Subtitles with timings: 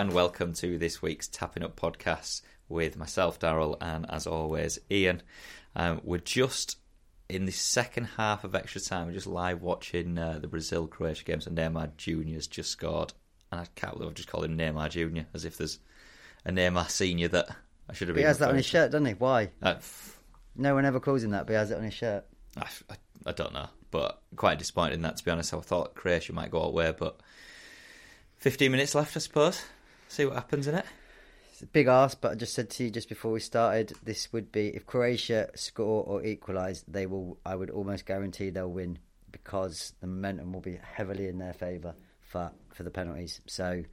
[0.00, 2.40] and welcome to this week's Tapping Up podcast
[2.70, 5.20] with myself, Daryl, and as always, Ian.
[5.76, 6.78] Um, we're just
[7.28, 9.08] in the second half of extra time.
[9.08, 13.12] We're just live watching uh, the Brazil Croatia games, and Neymar Junior's just scored.
[13.52, 15.78] And I can't believe I've just called him Neymar Junior, as if there's
[16.46, 17.50] a Neymar Senior that
[17.86, 18.22] I should have been.
[18.22, 19.12] He has that on his shirt, doesn't he?
[19.12, 19.50] Why?
[19.62, 20.18] Uh, f-
[20.56, 22.24] No one ever calls him that, but he has it on his shirt.
[22.56, 22.96] I, I,
[23.26, 25.18] I don't know, but quite disappointed in that.
[25.18, 27.20] To be honest, I thought Croatia might go away, but
[28.38, 29.62] 15 minutes left, I suppose.
[30.10, 30.84] See what happens in it.
[31.52, 34.32] It's a big ask, but I just said to you just before we started, this
[34.32, 37.38] would be if Croatia score or equalise, they will.
[37.46, 38.98] I would almost guarantee they'll win
[39.30, 43.40] because the momentum will be heavily in their favour for for the penalties.
[43.46, 43.84] So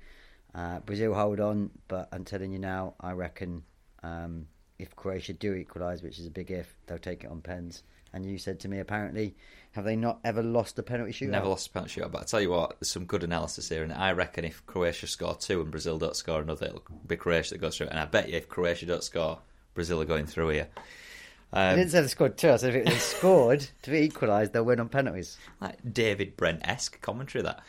[0.55, 3.61] uh, Brazil hold on, but I'm telling you now, I reckon
[4.01, 4.47] um,
[4.79, 7.83] if Croatia do equalise, which is a big if, they'll take it on pens.
[8.11, 9.35] And you said to me, apparently,
[9.77, 11.29] have they not ever lost a penalty shootout?
[11.29, 13.83] Never lost a penalty shootout, but I tell you what, there's some good analysis here,
[13.83, 17.53] and I reckon if Croatia score two and Brazil don't score another, it'll be Croatia
[17.53, 17.87] that goes through.
[17.87, 19.39] And I bet you if Croatia don't score,
[19.73, 20.67] Brazil are going through here.
[21.53, 22.49] I Um, didn't say they scored two.
[22.51, 25.37] I said if they scored to be equalised, they'll win on penalties.
[25.61, 27.61] like David Brent esque commentary that.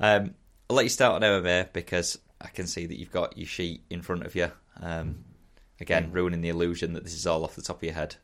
[0.00, 0.34] Um,
[0.70, 3.82] I'll let you start on MMA because I can see that you've got your sheet
[3.90, 4.50] in front of you.
[4.80, 5.24] Um,
[5.80, 8.16] again, ruining the illusion that this is all off the top of your head.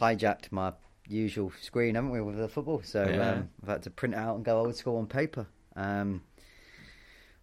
[0.00, 0.72] hijacked my
[1.08, 2.82] usual screen, haven't we, with the football?
[2.84, 3.30] So Yeah.
[3.32, 5.46] um, I've had to print it out and go old school on paper.
[5.76, 6.22] Um,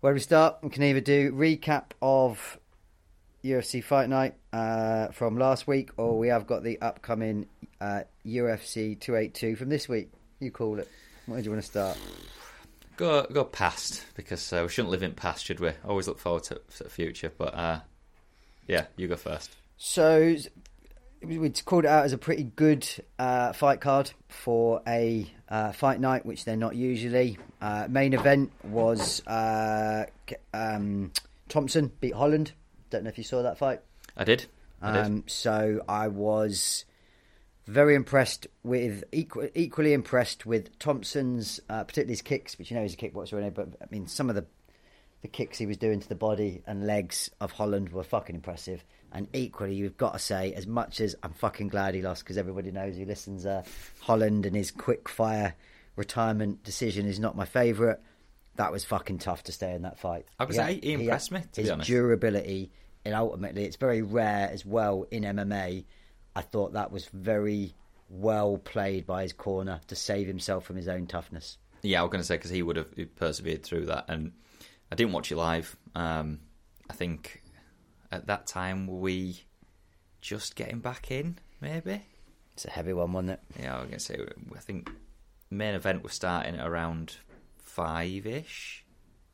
[0.02, 0.58] where do we start?
[0.62, 2.60] We can either do recap of
[3.44, 7.48] UFC Fight Night uh, from last week, or we have got the upcoming
[7.82, 10.12] uh, UFC 282 from this week.
[10.40, 10.90] You call it.
[11.26, 11.98] Where do you want to start?
[12.98, 15.72] Go go past because uh, we shouldn't live in past, should we?
[15.84, 17.80] Always look forward to, to the future, but uh,
[18.68, 19.52] yeah, you go first.
[19.78, 20.36] So
[21.26, 22.88] we'd called it out as a pretty good
[23.20, 27.38] uh, fight card for a uh, fight night, which they're not usually.
[27.62, 30.06] Uh, main event was uh,
[30.54, 31.12] um,
[31.50, 32.52] Thompson beat Holland.
[32.90, 33.82] Don't know if you saw that fight.
[34.16, 34.46] I did.
[34.82, 35.06] I did.
[35.06, 36.86] Um, so I was
[37.68, 42.84] very impressed with equal, equally impressed with Thompson's, uh, particularly his kicks, which you know
[42.84, 43.50] he's a kickboxer, he?
[43.50, 44.46] but I mean some of the
[45.22, 48.84] the kicks he was doing to the body and legs of Holland were fucking impressive.
[49.16, 52.38] And equally, you've got to say, as much as I'm fucking glad he lost, because
[52.38, 53.64] everybody knows who listens, uh,
[54.02, 55.56] Holland and his quick fire
[55.96, 58.00] retirement decision is not my favourite.
[58.58, 60.26] That was fucking tough to stay in that fight.
[60.38, 62.74] I was say, he impressed me, to be his durability,
[63.06, 65.86] and ultimately, it's very rare as well in MMA.
[66.36, 67.74] I thought that was very
[68.10, 71.58] well played by his corner to save himself from his own toughness.
[71.84, 74.34] Yeah, I was going to say because he would have persevered through that, and
[74.92, 75.74] I didn't watch it live.
[75.96, 76.40] Um,
[76.90, 77.42] I think
[78.16, 79.44] at that time were we
[80.22, 82.04] just getting back in, maybe.
[82.54, 83.40] It's a heavy one, wasn't it?
[83.60, 84.18] Yeah, I was going to say
[84.56, 84.90] I think
[85.50, 87.18] main event was starting at around
[87.62, 88.84] five ish.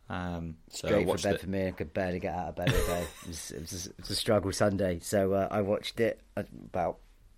[0.10, 1.42] Um, so Straight for bed it.
[1.42, 1.68] for me.
[1.68, 3.06] I could barely get out of bed all day.
[3.22, 6.48] it, was, it, was, it was a struggle Sunday, so uh, I watched it at
[6.52, 6.98] about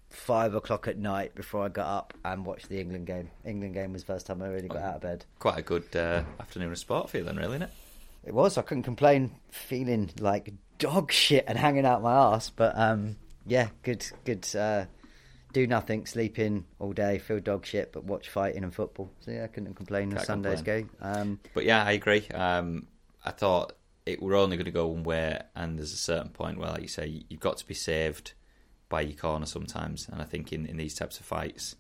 [0.09, 3.29] five o'clock at night before I got up and watched the England game.
[3.45, 5.25] England game was the first time I really got out of bed.
[5.39, 7.71] Quite a good uh, afternoon of sport for you then, really, isn't it?
[8.25, 8.57] It was.
[8.57, 9.31] I couldn't complain.
[9.51, 14.47] Feeling like dog shit and hanging out my ass, but um, yeah, good, good.
[14.55, 14.85] Uh,
[15.53, 19.11] do nothing, sleep in all day, feel dog shit, but watch fighting and football.
[19.19, 20.09] So yeah, I couldn't complain.
[20.09, 20.89] Can't on Sunday's complain.
[20.89, 20.89] game.
[20.99, 22.27] Um, But yeah, I agree.
[22.29, 22.87] Um,
[23.23, 23.73] I thought
[24.05, 26.81] it were only going to go one way, and there's a certain point where, like
[26.81, 28.33] you say, you've got to be saved
[28.89, 30.09] by your corner sometimes.
[30.11, 31.75] And I think in, in these types of fights,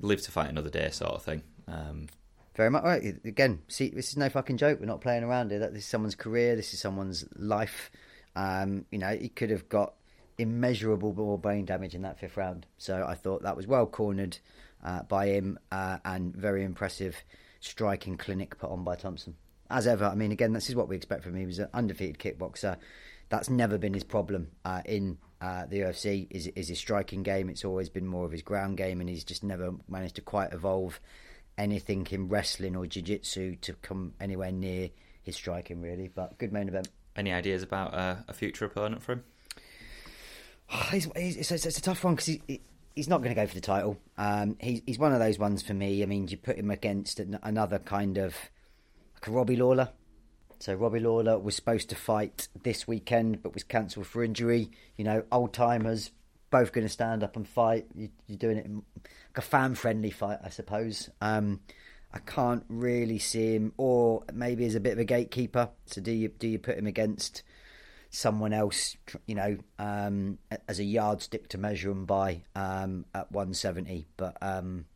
[0.00, 1.42] live to fight another day, sort of thing.
[1.66, 2.08] Um,
[2.54, 3.16] Very much right.
[3.24, 4.80] Again, see, this is no fucking joke.
[4.80, 5.60] We're not playing around here.
[5.60, 6.56] That this is someone's career.
[6.56, 7.90] This is someone's life.
[8.38, 9.94] Um, you know, he could have got
[10.38, 12.66] immeasurable more brain damage in that fifth round.
[12.78, 14.38] So I thought that was well cornered
[14.84, 17.16] uh, by him uh, and very impressive
[17.58, 19.34] striking clinic put on by Thompson.
[19.68, 21.40] As ever, I mean, again, this is what we expect from him.
[21.40, 22.76] He was an undefeated kickboxer.
[23.28, 26.28] That's never been his problem uh, in uh, the UFC.
[26.30, 27.50] Is is his striking game?
[27.50, 30.54] It's always been more of his ground game, and he's just never managed to quite
[30.54, 31.00] evolve
[31.58, 34.88] anything in wrestling or jiu-jitsu to come anywhere near
[35.22, 36.88] his striking really but good main event
[37.18, 39.24] any ideas about uh, a future opponent for him?
[40.90, 42.60] he's, he's, it's, it's, a tough one because he, he-
[42.94, 43.96] he's not going to go for the title.
[44.16, 46.02] Um, he, he's one of those ones for me.
[46.02, 48.34] I mean you put him against an, another kind of
[49.14, 49.90] like Robbie Lawler.
[50.60, 54.70] So Robbie Lawler was supposed to fight this weekend but was cancelled for injury.
[54.96, 56.10] You know old timers
[56.50, 57.86] both going to stand up and fight.
[57.94, 61.08] You, you're doing it like a fan friendly fight I suppose.
[61.20, 61.60] Um,
[62.12, 65.70] I can't really see him, or maybe as a bit of a gatekeeper.
[65.86, 67.42] So do you do you put him against
[68.10, 68.96] someone else,
[69.26, 74.06] you know, um, as a yardstick to measure him by um, at 170?
[74.16, 74.86] But um,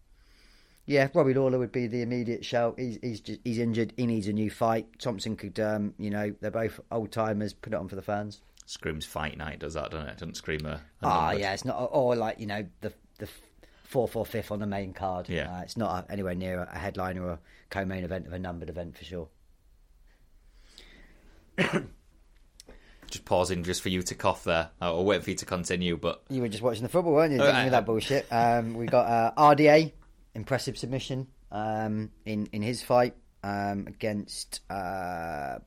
[0.86, 2.76] Yeah, Robbie Lawler would be the immediate shout.
[2.78, 3.92] He's he's just, he's injured.
[3.96, 4.86] He needs a new fight.
[4.98, 7.52] Thompson could, um, you know, they're both old timers.
[7.52, 8.40] Put it on for the fans.
[8.64, 10.18] Screams fight night does that, doesn't it?
[10.18, 10.80] Doesn't scream a.
[11.02, 11.40] Ah, number.
[11.40, 13.28] yeah, it's not, or like you know the the
[13.92, 15.28] fourth or fifth on the main card.
[15.28, 15.58] Yeah.
[15.58, 17.38] uh, it's not anywhere near a headliner or a
[17.70, 19.28] co-main event of a numbered event for sure.
[23.10, 24.70] Just pausing just for you to cough there.
[24.80, 27.40] I'll wait for you to continue, but You were just watching the football, weren't you?
[27.40, 28.26] Oh, Didn't I- that bullshit.
[28.30, 29.92] Um, we got uh, RDA,
[30.34, 35.58] impressive submission um, in in his fight um, against uh,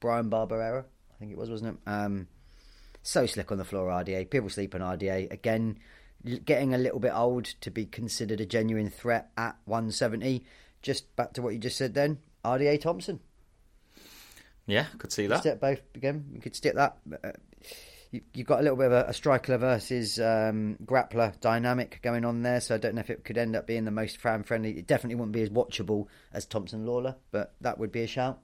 [0.00, 0.84] Bryan Barberena.
[0.84, 1.90] I think it was, wasn't it?
[1.90, 2.28] Um,
[3.02, 4.30] so slick on the floor, RDA.
[4.30, 5.78] People sleep on RDA again.
[6.24, 10.44] Getting a little bit old to be considered a genuine threat at 170.
[10.82, 12.18] Just back to what you just said then.
[12.44, 13.20] RDA Thompson.
[14.66, 15.40] yeah, could see that.
[15.40, 16.26] Step both again.
[16.32, 16.96] You could stick that.
[17.24, 17.32] Uh,
[18.10, 22.24] you, you've got a little bit of a, a striker versus um, grappler dynamic going
[22.24, 24.42] on there, so I don't know if it could end up being the most fan
[24.42, 24.78] friendly.
[24.78, 28.38] It definitely wouldn't be as watchable as Thompson Lawler, but that would be a shout.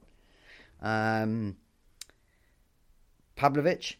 [0.81, 1.57] Um,
[3.35, 3.97] Pavlovich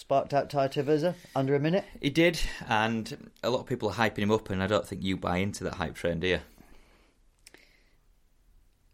[0.00, 1.84] sparked out Tai Tuivasa under a minute.
[2.00, 5.02] He did, and a lot of people are hyping him up, and I don't think
[5.04, 6.40] you buy into that hype train, do you?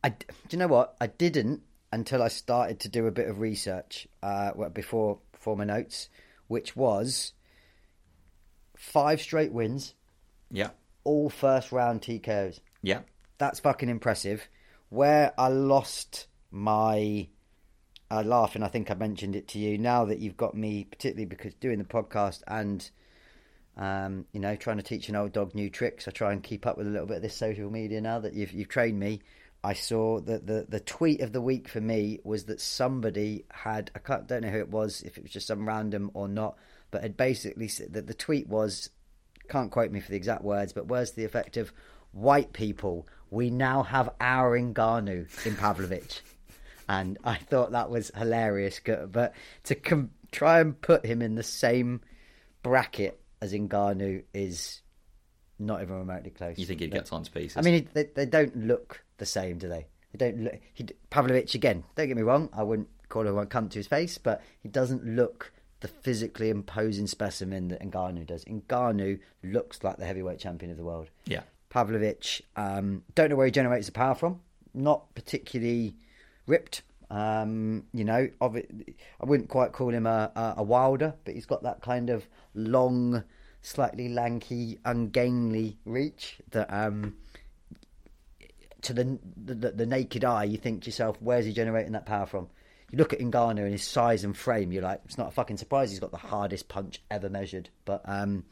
[0.03, 0.97] I, do you know what?
[1.00, 1.62] I didn't
[1.93, 6.08] until I started to do a bit of research uh, well, before before my notes,
[6.49, 7.32] which was
[8.76, 9.94] five straight wins,
[10.50, 10.70] Yeah,
[11.05, 12.61] all first round TKOs.
[12.82, 13.00] yeah.
[13.38, 14.49] That's fucking impressive.
[14.88, 17.29] Where I lost my
[18.11, 19.79] uh, laugh, and I think I mentioned it to you.
[19.79, 22.88] Now that you've got me, particularly because doing the podcast and
[23.76, 26.67] um, you know trying to teach an old dog new tricks, I try and keep
[26.67, 28.00] up with a little bit of this social media.
[28.00, 29.23] Now that you've you've trained me,
[29.64, 33.91] I saw that the the tweet of the week for me was that somebody had
[33.94, 36.56] I can't, don't know who it was, if it was just some random or not,
[36.91, 38.91] but had basically said that the tweet was
[39.49, 41.73] can't quote me for the exact words, but words to the effect of
[42.12, 46.23] white people, we now have our Ngannou in Pavlovich.
[46.88, 48.80] And I thought that was hilarious.
[48.84, 49.34] But
[49.64, 52.00] to com- try and put him in the same
[52.62, 54.82] bracket as Ngannou is
[55.58, 56.58] not even remotely close.
[56.58, 57.56] You think he'd get torn to pieces?
[57.56, 59.86] I mean, they, they don't look the same, do they?
[60.12, 60.54] They don't look.
[60.74, 61.84] He, Pavlovich again.
[61.94, 62.48] Don't get me wrong.
[62.52, 66.50] I wouldn't call him a cunt to his face, but he doesn't look the physically
[66.50, 68.44] imposing specimen that Ngannou does.
[68.44, 71.10] Ngannou looks like the heavyweight champion of the world.
[71.26, 74.40] yeah, Pavlovich, um, don't know where he generates the power from.
[74.72, 75.96] Not particularly
[76.46, 76.82] ripped.
[77.08, 78.69] Um, you know, of it,
[79.20, 83.22] I wouldn't quite call him a, a, Wilder, but he's got that kind of long,
[83.62, 87.14] slightly lanky, ungainly reach that um,
[88.82, 92.26] to the, the the naked eye, you think to yourself, where's he generating that power
[92.26, 92.48] from?
[92.90, 95.56] You look at Ngannou and his size and frame, you're like, it's not a fucking
[95.56, 97.69] surprise he's got the hardest punch ever measured.
[97.84, 98.44] But um,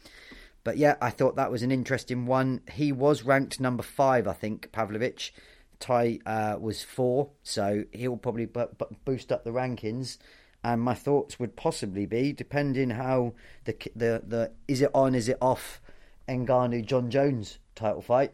[0.65, 2.63] but yeah, I thought that was an interesting one.
[2.73, 5.33] He was ranked number five, I think, Pavlovich.
[5.81, 10.19] Tai uh, was four, so he'll probably bu- bu- boost up the rankings.
[10.63, 13.35] And my thoughts would possibly be, depending how
[13.65, 15.81] the the the is it on, is it off,
[16.29, 18.33] Ngannou Jon Jones title fight.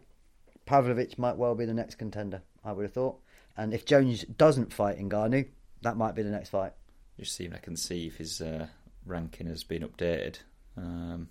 [0.64, 2.42] Pavlovich might well be the next contender.
[2.64, 3.18] I would have thought.
[3.56, 5.48] And if Jones doesn't fight Ngannou,
[5.82, 6.72] that might be the next fight.
[7.18, 8.68] just seeing I can see if his uh,
[9.04, 10.38] ranking has been updated.
[10.76, 11.28] Um,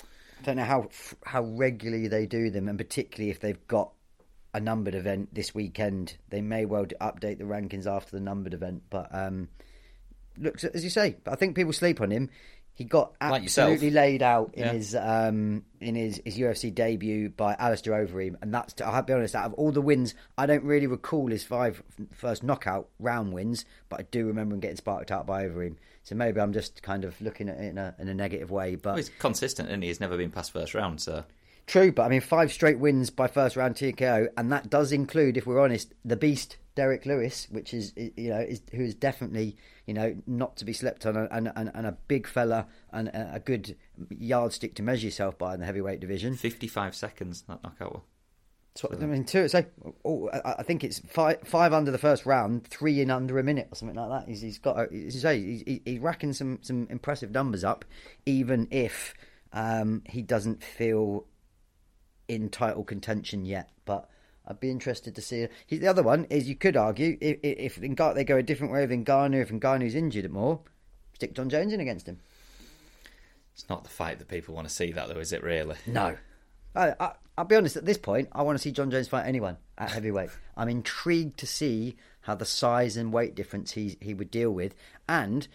[0.00, 0.88] I don't know how
[1.24, 3.92] how regularly they do them, and particularly if they've got
[4.54, 8.84] a numbered event this weekend, they may well update the rankings after the numbered event.
[8.88, 9.48] But um,
[10.38, 12.30] looks as you say, I think people sleep on him.
[12.76, 14.72] He got Like absolutely laid out in Yeah.
[14.72, 19.36] his um, in his, his UFC debut by Alistair Overeem, and that's I'll be honest.
[19.36, 21.80] Out of all the wins, I don't really recall his five
[22.12, 25.76] first knockout round wins, but I do remember him getting sparked out by Overeem.
[26.02, 28.74] So maybe I'm just kind of looking at it in a in a negative way.
[28.74, 29.88] But well, he's consistent, isn't he?
[29.88, 31.22] He's never been past first round, so
[31.66, 35.36] True, but I mean, five straight wins by first round TKO, and that does include,
[35.36, 39.56] if we're honest, the beast Derrick Lewis, which is you know is who is definitely
[39.86, 43.40] you know not to be slept on, and and, and a big fella and a
[43.44, 43.76] good
[44.10, 46.36] yardstick to measure yourself by in the heavyweight division.
[46.36, 47.92] 55 seconds that knockout.
[47.92, 48.04] will.
[48.76, 49.46] So, I mean, two.
[49.46, 49.64] So,
[50.04, 53.44] oh, I I think it's five five under the first round, three in under a
[53.44, 54.28] minute or something like that.
[54.28, 57.84] He's, he's got, as you say, he's, he's racking some some impressive numbers up,
[58.26, 59.14] even if
[59.52, 61.24] um, he doesn't feel
[62.28, 63.70] in title contention yet.
[63.84, 64.08] But
[64.46, 65.48] I'd be interested to see.
[65.66, 68.72] He, the other one is you could argue if, if Ngannou, they go a different
[68.72, 70.60] way with Ngannou, if Ngannou's injured at more,
[71.14, 72.18] stick Jon Jones in against him.
[73.54, 75.42] It's not the fight that people want to see, that though, is it?
[75.42, 75.76] Really?
[75.86, 76.16] No.
[76.74, 79.26] I, I, I'll be honest, at this point, I want to see Jon Jones fight
[79.26, 80.30] anyone at heavyweight.
[80.56, 84.74] I'm intrigued to see how the size and weight difference he, he would deal with.
[85.08, 85.46] And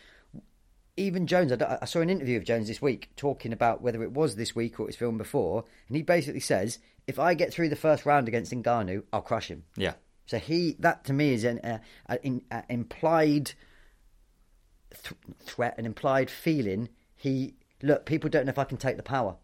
[1.00, 4.12] even Jones, I, I saw an interview of Jones this week talking about whether it
[4.12, 7.54] was this week or it was filmed before, and he basically says, "If I get
[7.54, 9.94] through the first round against Ngannou, I'll crush him." Yeah.
[10.26, 11.80] So he that to me is an uh,
[12.22, 13.54] in, uh, implied
[14.92, 16.90] th- threat, an implied feeling.
[17.16, 19.38] He look, people don't know if I can take the power,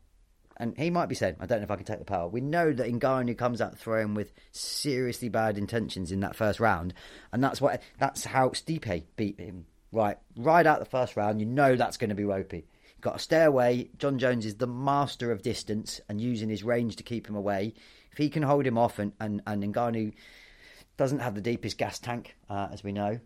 [0.58, 2.42] and he might be saying, "I don't know if I can take the power." We
[2.42, 6.94] know that Ngannou comes out throwing with seriously bad intentions in that first round,
[7.32, 9.68] and that's what that's how Stipe beat him.
[9.96, 12.66] Right, right out the first round, you know that's going to be ropey.
[13.00, 13.92] Got to stay away.
[13.98, 17.74] Jon Jones is the master of distance and using his range to keep him away.
[18.12, 20.12] If he can hold him off, and and, and Ngannou
[20.98, 23.22] doesn't have the deepest gas tank, uh, as we know.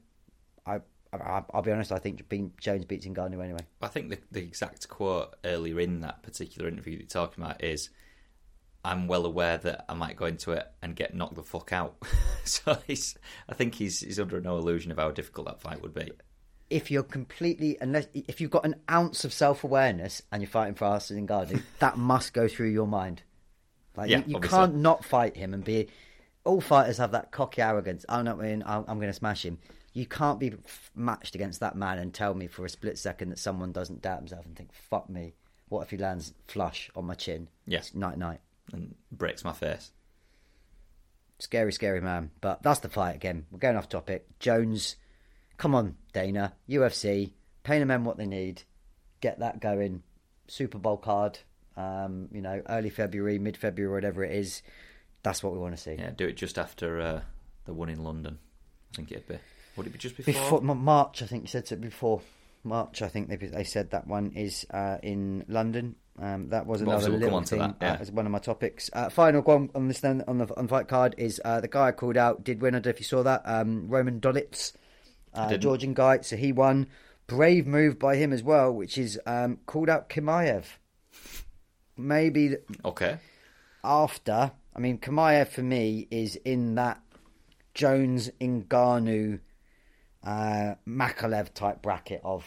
[0.64, 1.92] I, I, I'll be honest.
[1.92, 3.66] I think Jones beats Ngannou anyway.
[3.82, 7.64] I think the, the exact quote earlier in that particular interview that you're talking about
[7.64, 7.90] is,
[8.86, 11.96] "I'm well aware that I might go into it and get knocked the fuck out."
[12.44, 16.12] so I think he's he's under no illusion of how difficult that fight would be.
[16.70, 20.76] If you're completely, unless if you've got an ounce of self awareness and you're fighting
[20.76, 23.24] for Arsene Ngannou, that must go through your mind.
[23.96, 25.88] Like Yeah, you, you can't not fight him and be.
[26.44, 28.06] All fighters have that cocky arrogance.
[28.08, 28.40] I'm not.
[28.40, 29.58] I'm, I'm going to smash him.
[29.94, 30.54] You can't be
[30.96, 34.20] matched against that man and tell me for a split second that someone doesn't doubt
[34.20, 35.34] himself and think, "Fuck me."
[35.70, 37.48] What if he lands flush on my chin?
[37.66, 37.94] Yes.
[37.94, 38.42] night night.
[38.74, 39.92] and breaks my face.
[41.38, 42.32] Scary, scary man.
[42.42, 43.46] But that's the fight again.
[43.50, 44.28] We're going off topic.
[44.40, 44.96] Jones,
[45.60, 46.54] come on, Dana.
[46.68, 48.63] UFC, pay the men what they need.
[49.22, 50.01] Get that going.
[50.48, 51.38] Super Bowl card.
[51.78, 54.63] Um, you know, early February, mid February, whatever it is.
[55.22, 55.96] That's what we want to see.
[56.00, 57.22] Yeah, do it just after uh,
[57.66, 58.39] the one in London.
[58.94, 59.38] I think it'd be.
[59.75, 60.34] Would it be just before?
[60.34, 62.22] Before March, I think you said it before.
[62.63, 65.96] March, I think they they said that one is uh, in London.
[66.22, 67.94] Um, that was another we'll little thing that, yeah.
[67.94, 68.89] uh, as one of my topics.
[68.92, 71.70] Uh, final one on this then on the on the fight card is uh, the
[71.70, 72.75] guy I called out did win.
[72.75, 73.44] I don't know if you saw that.
[73.46, 74.74] Um, Roman Dolidze,
[75.33, 75.57] uh.
[75.57, 76.88] Georgian guy, so he won.
[77.27, 80.63] Brave move by him as well, which is um, called out Chimaev.
[81.98, 82.55] Maybe
[82.86, 83.17] Okay.
[83.83, 84.51] after.
[84.75, 87.01] I mean, Chimaev for me is in that
[87.74, 89.39] Jones, Ngannou,
[90.24, 92.45] uh, Makhachev type bracket of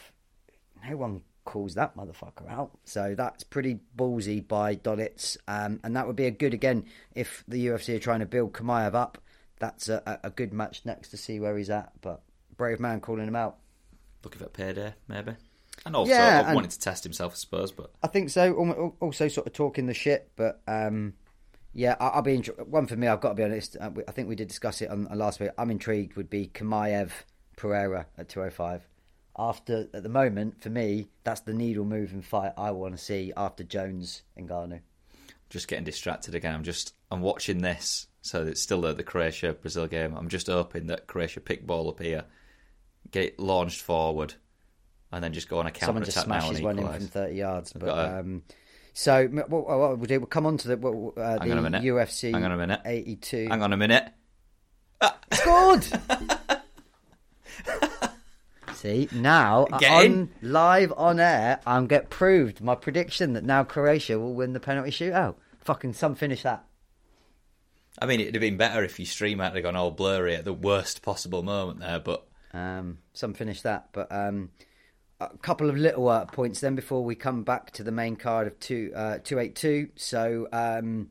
[0.89, 2.71] no one calls that motherfucker out.
[2.85, 5.37] So that's pretty ballsy by Dolidze.
[5.47, 6.85] Um, and that would be a good, again,
[7.15, 9.19] if the UFC are trying to build Chimaev up,
[9.59, 11.93] that's a- a good match next to see where he's at.
[12.01, 12.23] But
[12.63, 13.57] brave man calling him out.
[14.23, 15.33] Looking for payday, maybe.
[15.85, 17.73] And also Yeah, I and- wanted to test himself, I suppose.
[17.73, 18.95] But I think so.
[19.01, 21.15] Also, sort of talking the shit, but um,
[21.75, 23.09] yeah, I- I'll be intri- one for me.
[23.09, 23.77] I've got to be honest.
[23.81, 25.51] uh, I think we did discuss it on, on last week.
[25.59, 26.15] I'm intrigued.
[26.17, 27.11] Would be Chimaev
[27.57, 28.87] Pereira at 205.
[29.37, 33.33] After at the moment, for me, that's the needle moving fight I want to see
[33.37, 34.81] after Jones and Ngannou.
[35.51, 36.55] just getting distracted again.
[36.55, 40.15] I'm just I'm watching this, so it's still the, the Croatia Brazil game.
[40.15, 42.25] I'm just hoping that Croatia pick ball up here,
[43.13, 44.35] get it launched forward,
[45.13, 46.87] and then just go on a counter Someone just attack now and smashes one in
[46.89, 47.73] from 30 yards.
[47.73, 48.43] But a- um,
[48.95, 51.73] so what, what we'll do, we'll come on to the, uh, Hang on.
[51.73, 52.33] UFC.
[52.33, 52.81] Hang on a minute.
[52.85, 53.49] 82.
[53.49, 54.09] Hang on a minute.
[55.33, 55.87] Scored.
[58.75, 64.19] See now Get on live on air, I'm get proved my prediction that now Croatia
[64.19, 65.37] will win the penalty shootout.
[65.61, 66.65] Fucking some finish that.
[68.01, 70.53] I mean, it'd have been better if you stream had gone all blurry at the
[70.53, 74.51] worst possible moment there, but Um, some finish that, but um,
[75.21, 78.47] a couple of little uh, points then before we come back to the main card
[78.47, 79.89] of two uh, two eight two.
[79.97, 81.11] So um,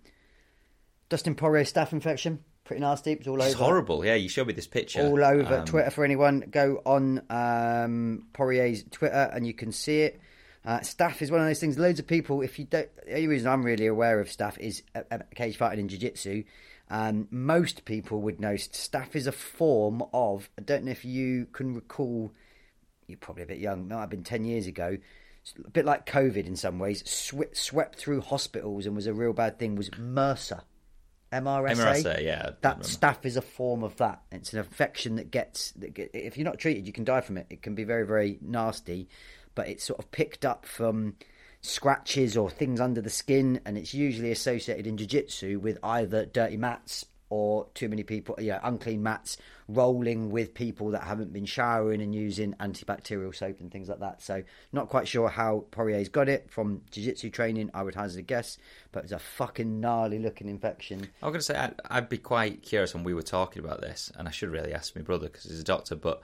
[1.09, 3.13] Dustin Poirier staph infection, pretty nasty.
[3.13, 3.63] It's all it's over.
[3.63, 4.05] horrible.
[4.05, 5.01] Yeah, you showed me this picture.
[5.01, 6.41] all over Um, Twitter for anyone.
[6.51, 10.21] Go on um, Poirier's Twitter and you can see it.
[10.63, 11.79] Uh, staph is one of those things.
[11.79, 12.41] Loads of people.
[12.41, 15.57] If you don't, the only reason I'm really aware of staph is uh, uh, cage
[15.57, 16.43] fighting in jiu-jitsu.
[16.91, 20.49] Um, most people would know staph is a form of.
[20.59, 22.33] I don't know if you can recall.
[23.07, 23.87] You're probably a bit young.
[23.87, 24.97] Might have been ten years ago.
[25.65, 27.09] A bit like COVID in some ways.
[27.09, 29.75] Swe- swept through hospitals and was a real bad thing.
[29.75, 30.63] Was MRSA,
[31.31, 31.75] MRSA.
[31.75, 34.21] MRSA, yeah, That staph is a form of that.
[34.31, 37.37] It's an infection that gets, that get, if you're not treated, you can die from
[37.37, 37.47] it.
[37.49, 39.07] It can be very, very nasty,
[39.55, 41.15] but it's sort of picked up from
[41.61, 46.57] scratches or things under the skin, and it's usually associated in jiu-jitsu with either dirty
[46.57, 49.37] mats or too many people, yeah, unclean mats,
[49.69, 54.21] rolling with people that haven't been showering and using antibacterial soap and things like that.
[54.21, 57.71] So, not quite sure how Poirier's got it from jiu-jitsu training.
[57.73, 58.57] I would hazard a guess,
[58.91, 61.07] but it's a fucking gnarly looking infection.
[61.23, 63.79] I was going to say, I'd, I'd be quite curious when we were talking about
[63.79, 65.95] this, and I should really ask my brother because he's a doctor.
[65.95, 66.21] But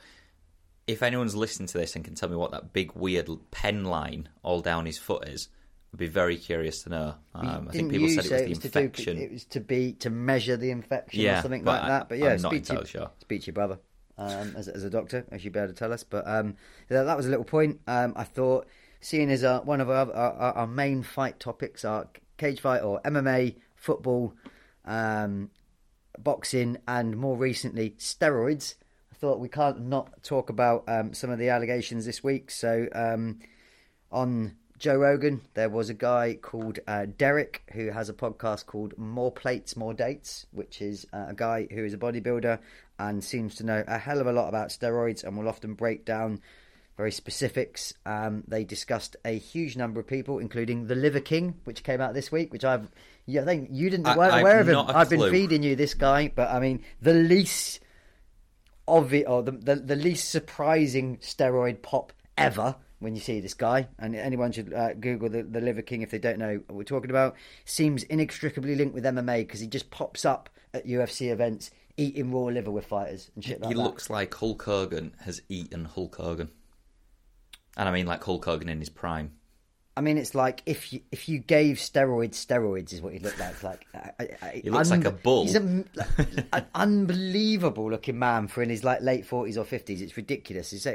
[0.87, 4.29] if anyone's listening to this and can tell me what that big weird pen line
[4.41, 5.49] all down his foot is,
[5.93, 7.15] I'd be very curious to know.
[7.35, 9.17] Um, I think people said it was the to do- infection.
[9.17, 12.09] it was to be to measure the infection Yeah, or something like I- that.
[12.09, 13.09] But yeah, I'm speak to, sure.
[13.19, 13.79] speak to your brother.
[14.17, 16.03] um, as, as a doctor, as you'd be able to tell us.
[16.03, 16.55] But um,
[16.87, 17.79] that, that was a little point.
[17.87, 18.65] Um, I thought,
[18.99, 22.99] seeing as uh, one of our, our, our main fight topics are cage fight or
[23.03, 24.33] MMA, football,
[24.85, 25.51] um,
[26.17, 28.75] boxing, and more recently steroids.
[29.19, 32.51] Thought we can't not talk about um, some of the allegations this week.
[32.51, 33.39] So um,
[34.11, 38.95] on Joe Rogan, there was a guy called uh, Derek who has a podcast called
[38.97, 42.59] More Plates, More Dates, which is uh, a guy who is a bodybuilder
[42.99, 46.05] and seems to know a hell of a lot about steroids and will often break
[46.05, 46.39] down
[46.95, 47.93] very specifics.
[48.05, 52.13] Um, they discussed a huge number of people, including the Liver King, which came out
[52.13, 52.91] this week, which I've.
[53.25, 54.77] Yeah, I think you didn't I- weren't I've aware of him.
[54.77, 57.79] I've been feeding you this guy, but I mean the least
[58.87, 63.87] of or the, the the least surprising steroid pop ever when you see this guy.
[63.99, 66.83] And anyone should uh, Google the, the Liver King if they don't know what we're
[66.83, 67.35] talking about.
[67.65, 72.43] Seems inextricably linked with MMA because he just pops up at UFC events eating raw
[72.43, 73.81] liver with fighters and shit like he that.
[73.81, 76.49] looks like Hulk Hogan has eaten Hulk Hogan.
[77.75, 79.31] And I mean like Hulk Hogan in his prime.
[79.97, 83.39] I mean, it's like if you if you gave steroids steroids is what he looked
[83.39, 83.51] like.
[83.51, 85.45] It's like I, I, I- He looks like a bull.
[85.45, 85.59] He's a,
[86.53, 90.01] an unbelievable looking man for in his like late forties or fifties.
[90.01, 90.71] It's ridiculous.
[90.71, 90.85] He's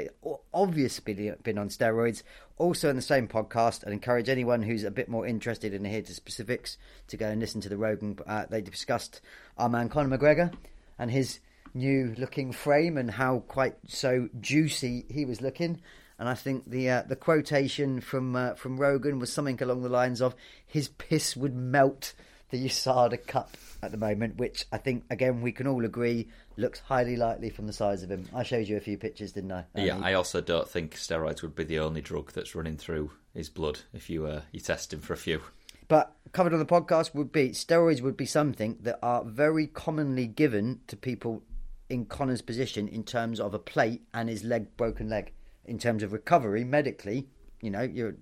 [0.53, 2.23] obviously been on steroids.
[2.57, 6.01] Also in the same podcast, I'd encourage anyone who's a bit more interested in here
[6.01, 8.17] to specifics to go and listen to the Rogan.
[8.25, 9.21] Uh, they discussed
[9.57, 10.53] our man Conor McGregor
[10.97, 11.39] and his
[11.73, 15.81] new looking frame and how quite so juicy he was looking.
[16.23, 19.89] And I think the uh, the quotation from uh, from Rogan was something along the
[19.89, 22.13] lines of "His piss would melt
[22.49, 26.79] the USADA Cup" at the moment, which I think again we can all agree looks
[26.79, 28.29] highly likely from the size of him.
[28.33, 29.65] I showed you a few pictures, didn't I?
[29.75, 33.11] Yeah, Um, I also don't think steroids would be the only drug that's running through
[33.33, 35.41] his blood if you uh, you test him for a few.
[35.89, 40.27] But covered on the podcast would be steroids would be something that are very commonly
[40.27, 41.43] given to people
[41.89, 45.33] in Conor's position in terms of a plate and his leg broken leg.
[45.65, 47.27] In terms of recovery medically,
[47.61, 48.15] you know, you're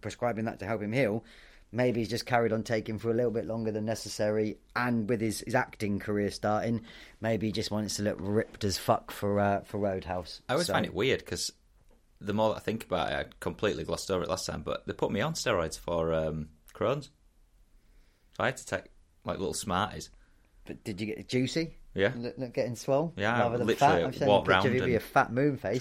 [0.00, 1.24] prescribing that to help him heal.
[1.72, 5.20] Maybe he's just carried on taking for a little bit longer than necessary, and with
[5.20, 6.82] his, his acting career starting,
[7.20, 10.40] maybe he just wants to look ripped as fuck for uh, for Roadhouse.
[10.48, 11.52] I always So- find it weird because
[12.20, 14.86] the more that I think about it, I completely glossed over it last time, but
[14.86, 17.10] they put me on steroids for um, Crohn's.
[18.36, 18.84] So I had to take
[19.24, 20.10] like little Smarties.
[20.64, 21.76] But did you get juicy?
[21.94, 22.12] Yeah.
[22.16, 23.12] Look, getting swole.
[23.16, 24.04] Yeah, rather than literally fat.
[24.06, 25.80] I'm showing walk a picture of round you and- your fat moon face.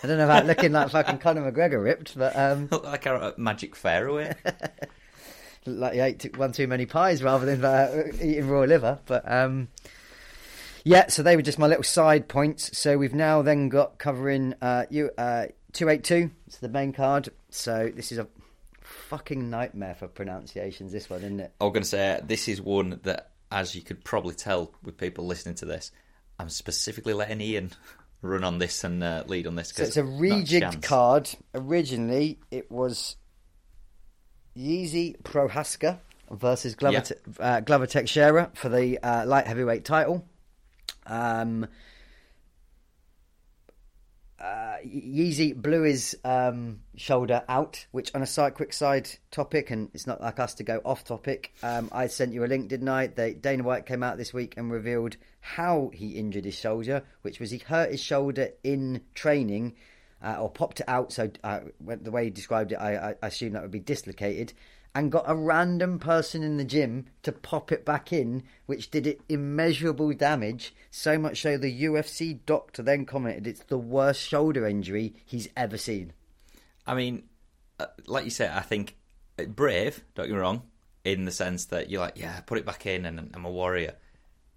[0.00, 2.68] Tried but to- I don't know about looking like fucking Conor McGregor ripped, but um,
[2.70, 4.34] Look like a magic fairway.
[5.66, 8.98] like you ate one too many pies rather than uh, eating raw liver.
[9.06, 9.68] But um,
[10.84, 12.76] yeah, so they were just my little side points.
[12.78, 16.30] So we've now then got covering uh, you uh, two eight two.
[16.46, 17.28] It's the main card.
[17.50, 18.26] So this is a
[18.80, 20.92] fucking nightmare for pronunciations.
[20.92, 21.52] This one, isn't it?
[21.60, 25.26] I'm going to say this is one that, as you could probably tell with people
[25.26, 25.90] listening to this,
[26.38, 27.72] I'm specifically letting Ian
[28.22, 29.70] run on this and uh, lead on this.
[29.70, 31.30] So it's a rejigged card.
[31.54, 33.16] Originally, it was
[34.56, 35.98] Yeezy Prochazka
[36.30, 37.02] versus Glover,
[37.38, 37.44] Yeah.
[37.44, 40.26] Uh, Glover Teixeira for the uh, light heavyweight title.
[41.06, 41.66] Um,
[44.40, 49.90] uh, Yeezy blew his um, shoulder out, which on a side quick side topic, and
[49.94, 51.52] it's not like us to go off topic.
[51.62, 53.08] Um, I sent you a link, didn't I?
[53.08, 57.40] They, Dana White came out this week and revealed how he injured his shoulder, which
[57.40, 59.74] was he hurt his shoulder in training.
[60.20, 63.52] Uh, or popped it out, so uh, the way he described it, I, I, assume
[63.52, 64.52] that would be dislocated,
[64.98, 69.06] and got a random person in the gym to pop it back in, which did
[69.06, 70.74] it immeasurable damage.
[70.90, 75.78] So much so the UFC doctor then commented it's the worst shoulder injury he's ever
[75.78, 76.14] seen.
[76.84, 77.22] I mean,
[77.78, 78.96] uh, like you said, I think
[79.38, 80.02] uh, brave.
[80.16, 80.62] Don't get me wrong,
[81.04, 83.94] in the sense that you're like, yeah, put it back in, and I'm a warrior.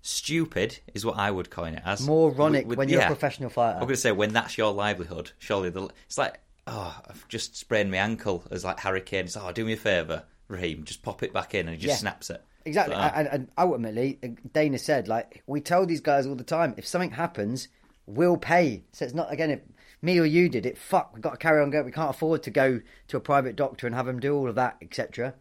[0.02, 2.04] Stupid is what I would coin it as.
[2.04, 3.06] Moronic With- with- when you're yeah.
[3.06, 3.76] a professional fighter.
[3.76, 7.56] I'm going to say when that's your livelihood, surely the, it's like, oh, I've just
[7.56, 9.26] sprained my ankle as like Harry Kane.
[9.26, 11.90] It's oh, do me a favour, Raheem, just pop it back in, and he just
[11.90, 11.96] Yeah.
[11.98, 12.44] snaps it.
[12.64, 16.36] Exactly, But, uh, and, and ultimately, uh, Dana said, like we tell these guys all
[16.36, 17.68] the time, if something happens,
[18.06, 18.84] we'll pay.
[18.92, 19.62] So it's not again if
[20.02, 20.78] me or you did it.
[20.78, 21.86] Fuck, we've got to carry on going.
[21.86, 24.56] We can't afford to go to a private doctor and have him do all of
[24.56, 25.34] that, etc.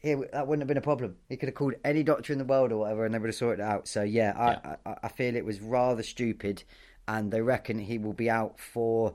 [0.00, 1.16] Here, that wouldn't have been a problem.
[1.28, 3.34] He could have called any doctor in the world or whatever, and they would have
[3.34, 3.88] sorted it out.
[3.88, 6.62] So yeah, I, I, I feel it was rather stupid,
[7.08, 9.14] and they reckon he will be out for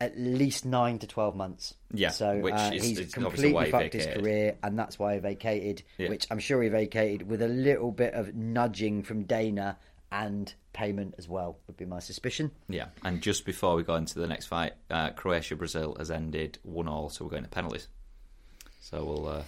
[0.00, 1.74] at least nine to twelve months.
[1.92, 4.78] Yeah, so which uh, is- he's is obviously why completely he fucked his career, and
[4.78, 5.82] that's why he vacated.
[5.98, 6.08] Yeah.
[6.10, 9.76] Which I'm sure he vacated with a little bit of nudging from Dana
[10.10, 11.58] and payment as well.
[11.66, 12.50] Would be my suspicion.
[12.68, 16.58] Yeah, and just before we go into the next fight, uh, Croatia Brazil has ended
[16.62, 17.88] one all, so we're going to penalties.
[18.80, 19.26] So we'll.
[19.28, 19.42] Uh,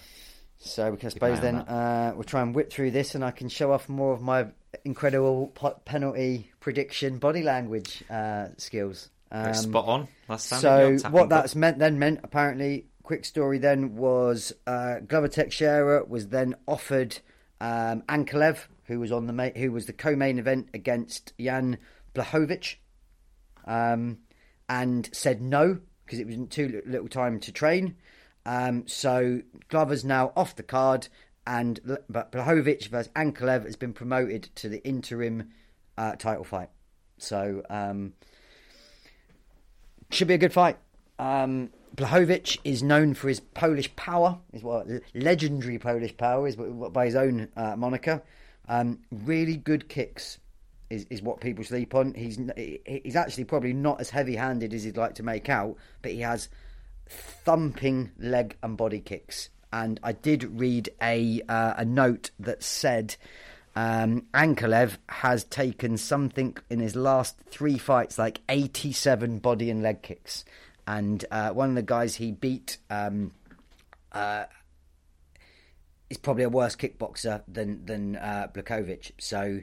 [0.59, 3.31] So we can, I suppose then uh, we'll try and whip through this, and I
[3.31, 4.47] can show off more of my
[4.85, 5.47] incredible
[5.85, 9.09] penalty prediction, body language uh, skills.
[9.31, 10.07] Um, Spot on.
[10.27, 10.59] Last time.
[10.99, 16.27] so what that's meant then meant apparently quick story then was uh, Glover Teixeira was
[16.27, 17.19] then offered
[17.59, 21.77] um, Ankalaev who was on the ma- who was the co-main event against Jan
[22.13, 22.75] Blachowicz
[23.65, 24.17] um,
[24.67, 27.95] and said no because it was too little time to train.
[28.45, 31.07] Um, so Glover's now off the card,
[31.47, 35.51] and but Blachowicz versus Ankalaev has been promoted to the interim
[35.97, 36.69] uh, title fight.
[37.17, 38.13] So um,
[40.13, 40.77] should be a good fight.
[41.19, 47.05] Um, Blachowicz is known for his Polish power, is what legendary Polish power is by
[47.05, 48.21] his own uh, moniker.
[48.67, 50.39] Um, really good kicks
[50.89, 52.13] is, is what people sleep on.
[52.13, 52.39] He's
[52.85, 56.49] he's actually probably not as heavy-handed as he'd like to make out, but he has
[57.07, 59.49] thumping leg and body kicks.
[59.73, 63.15] And I did read a uh, a note that said
[63.75, 70.01] um, Ankalaev has taken something in his last three fights like 87 body and leg
[70.01, 70.43] kicks.
[70.85, 73.31] And uh, one of the guys he beat um,
[74.11, 74.45] uh,
[76.09, 79.11] is probably a worse kickboxer than than uh, Blachowicz.
[79.19, 79.61] So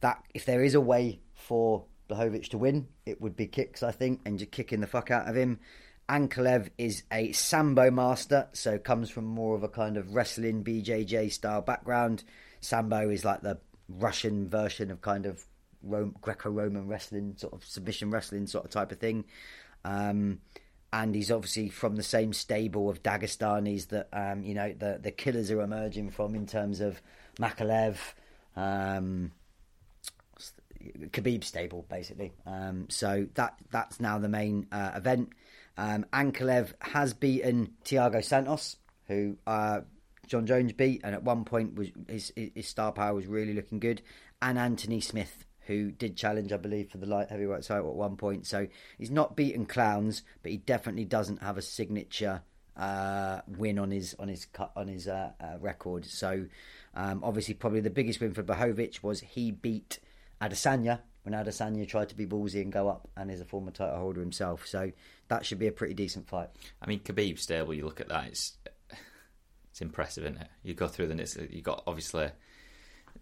[0.00, 3.92] that if there is a way for Blachowicz to win, it would be kicks, I
[3.92, 5.60] think, and just kicking the fuck out of him.
[6.08, 11.32] Ankalaev is a sambo master, so comes from more of a kind of wrestling BJJ
[11.32, 12.24] style background.
[12.62, 15.44] Sambo is like the Russian version of kind of
[15.82, 19.24] Rome, Greco-Roman wrestling, sort of submission wrestling sort of type of thing.
[19.84, 20.40] Um,
[20.92, 25.10] and he's obviously from the same stable of Dagestanis that um, you know the the
[25.10, 27.00] killers are emerging from in terms of
[27.38, 27.96] Makhachev,
[28.56, 29.32] um,
[30.80, 32.32] Khabib stable basically.
[32.46, 35.30] Um, so that that's now the main uh, event.
[35.78, 38.76] Um, Ankalaev has beaten Thiago Santos,
[39.08, 39.80] who uh,
[40.26, 43.80] John Jones beat, and at one point was his his star power was really looking
[43.80, 44.02] good,
[44.40, 48.16] and Anthony Smith, who did challenge, I believe, for the light heavyweight title at one
[48.16, 48.46] point.
[48.46, 52.42] So he's not beaten clowns, but he definitely doesn't have a signature
[52.76, 56.06] uh, win on his on his on his uh, uh, record.
[56.06, 56.46] So
[56.94, 59.98] um, obviously, probably the biggest win for Blachowicz was he beat
[60.40, 63.98] Adesanya when Adesanya tried to be ballsy and go up, and is a former title
[63.98, 64.66] holder himself.
[64.66, 64.92] So
[65.28, 66.48] that should be a pretty decent fight.
[66.80, 67.74] I mean, Khabib stable.
[67.74, 68.56] You look at that; it's
[69.72, 70.48] it's impressive, isn't it?
[70.62, 71.36] You go through the list.
[71.50, 72.28] You got obviously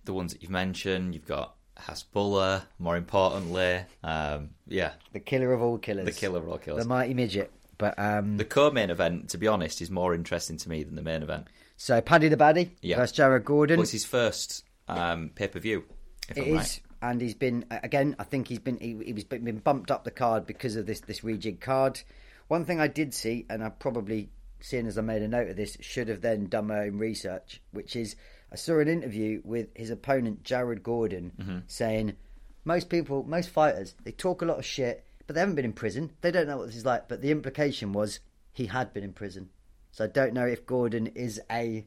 [0.05, 1.15] the ones that you've mentioned.
[1.15, 2.63] You've got Hasbullah.
[2.79, 6.83] More importantly, um, yeah, The killer of all killers, the killer of all killers.
[6.83, 7.51] the mighty midget.
[7.79, 11.03] But um, The co-main event, to be honest, is more interesting to me than the
[11.03, 11.47] main event.
[11.77, 12.97] so Paddy the Baddy Yeah.
[12.97, 13.79] versus Jared Gordon.
[13.79, 15.85] Well, it's his first um, pay-per-view.
[16.29, 16.81] If It I'm is, right.
[17.03, 18.15] and he's been again.
[18.19, 21.01] I think he's been he, he was been bumped up the card because of this
[21.01, 22.01] this rejig card.
[22.49, 24.29] One thing I did see, and I probably,
[24.61, 27.61] seeing as I made a note of this, should have then done my own research.
[27.73, 28.17] Which is,
[28.53, 31.59] I saw an interview with his opponent Jared Gordon Mm-hmm.
[31.67, 32.17] saying,
[32.65, 35.73] most people, most fighters, they talk a lot of shit, but they haven't been in
[35.73, 36.13] prison.
[36.21, 37.09] They don't know what this is like.
[37.09, 38.21] But the implication was
[38.53, 39.49] he had been in prison.
[39.93, 41.85] So I don't know if Gordon is a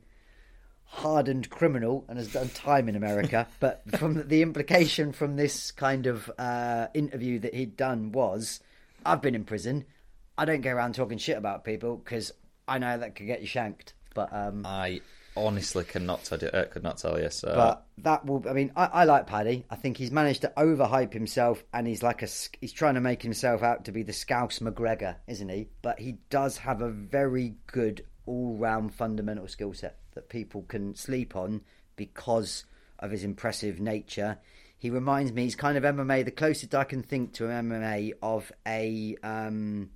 [0.85, 3.47] hardened criminal and has done time in America.
[3.59, 8.59] but from the, implication from this kind of uh, interview that he'd done was,
[9.05, 9.85] I've been in prison.
[10.37, 12.31] I don't go around talking shit about people because
[12.67, 13.93] I know that could get you shanked.
[14.13, 15.01] But um, I
[15.35, 17.29] honestly cannot tell you, uh, could not tell you.
[17.29, 18.43] So but that will.
[18.47, 19.65] I mean, I, I like Paddy.
[19.69, 22.27] I think he's managed to overhype himself, and he's like a.
[22.61, 25.69] He's trying to make himself out to be the Scouse McGregor, isn't he?
[25.81, 31.35] But he does have a very good all-round fundamental skill set that people can sleep
[31.35, 31.61] on
[31.95, 32.65] because
[32.99, 34.37] of his impressive nature.
[34.77, 35.43] He reminds me.
[35.43, 36.25] He's kind of MMA.
[36.25, 39.89] The closest I can think to an MMA of a um,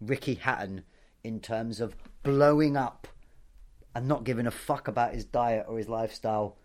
[0.00, 0.84] Ricky Hatton
[1.24, 3.08] in terms of blowing up
[3.94, 6.56] and not giving a fuck about his diet or his lifestyle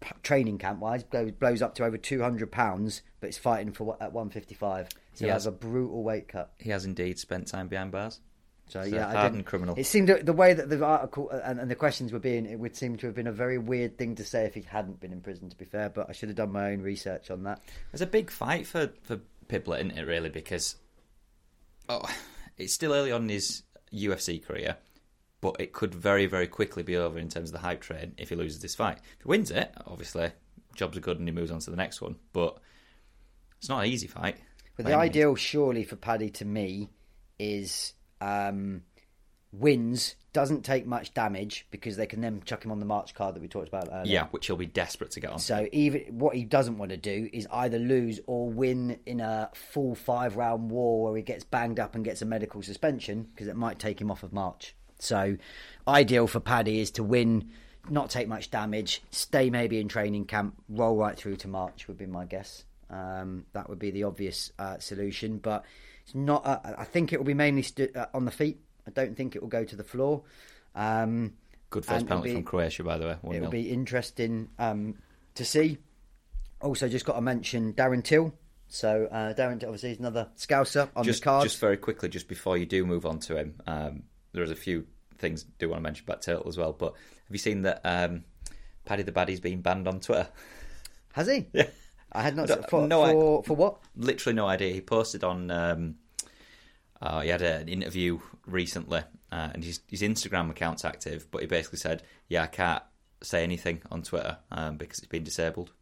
[0.00, 3.96] p- training camp wise blows, blows up to over 200 pounds but is fighting for
[4.00, 7.90] at 155 so he has a brutal weight cut he has indeed spent time behind
[7.92, 8.20] bars.
[8.68, 9.74] so a yeah I hardened didn't- criminal.
[9.78, 12.58] it seemed the way that the article uh, and, and the questions were being it
[12.58, 15.12] would seem to have been a very weird thing to say if he hadn't been
[15.12, 17.60] in prison to be fair but I should have done my own research on that
[17.92, 20.06] It's a big fight for for Pimblett, isn't it?
[20.06, 20.76] Really, because
[21.88, 22.08] oh,
[22.56, 24.76] it's still early on in his UFC career,
[25.40, 28.28] but it could very very quickly be over in terms of the hype train if
[28.28, 28.98] he loses this fight.
[28.98, 30.32] If he wins it, obviously
[30.74, 32.16] jobs are good and he moves on to the next one.
[32.32, 32.58] But
[33.58, 34.36] it's not an easy fight.
[34.76, 36.88] But the ideal, surely, for Paddy to me
[37.38, 38.82] is um,
[39.52, 43.34] wins, doesn't take much damage because they can then chuck him on the March card
[43.34, 44.12] that we talked about earlier.
[44.12, 45.38] yeah, which he'll be desperate to get on.
[45.38, 49.50] So even what he doesn't want to do is either lose or win in a
[49.54, 53.46] full five round war where he gets banged up and gets a medical suspension because
[53.46, 54.74] it might take him off of March.
[54.98, 55.36] So
[55.86, 57.50] ideal for Paddy is to win,
[57.90, 61.98] not take much damage, stay maybe in training camp, roll right through to March would
[61.98, 62.64] be my guess.
[62.88, 65.64] Um, that would be the obvious uh, solution, but
[66.04, 66.46] it's not.
[66.46, 68.60] Uh, I think it will be mainly uh, on the feet.
[68.86, 70.22] I don't think it will go to the floor.
[70.74, 71.34] Um,
[71.70, 73.16] Good first penalty be- from Croatia, by the way.
[73.22, 73.62] 1 It'll 0.
[73.62, 74.96] be interesting um,
[75.36, 75.78] to see.
[76.60, 78.32] Also, just got to mention Darren Till.
[78.68, 81.44] So uh, Darren obviously, is another Scouser on just, the card.
[81.44, 84.86] just very quickly, just before you do move on to him, um, there's a few
[85.18, 86.72] things I do want to mention about Turtle as well.
[86.72, 88.24] But have you seen that um,
[88.84, 90.28] Paddy the Baddie's been banned on Twitter?
[91.12, 91.46] Has he?
[91.52, 91.66] Yeah.
[92.12, 92.48] I had not.
[92.48, 93.78] No, for, no, I- for, for what?
[93.96, 94.72] Literally no idea.
[94.72, 95.50] He posted on.
[95.50, 95.94] Um,
[97.02, 99.00] uh, he had an interview recently,
[99.32, 102.82] uh, and his, his Instagram account's active, but he basically said, "Yeah, I can't
[103.22, 105.72] say anything on Twitter um, because it's been disabled."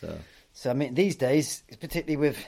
[0.00, 0.18] So
[0.52, 2.38] So I mean, these days, particularly with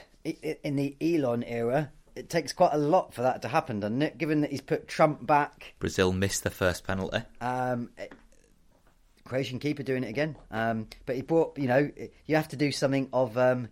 [0.63, 4.17] in the Elon era, it takes quite a lot for that to happen, doesn't it?
[4.17, 7.21] Given that he's put Trump back, Brazil missed the first penalty.
[7.39, 8.07] um, eh,
[9.25, 10.35] Croatian keeper doing it again.
[10.51, 11.89] Um, but he brought, you know,
[12.25, 13.69] you have to do something of um,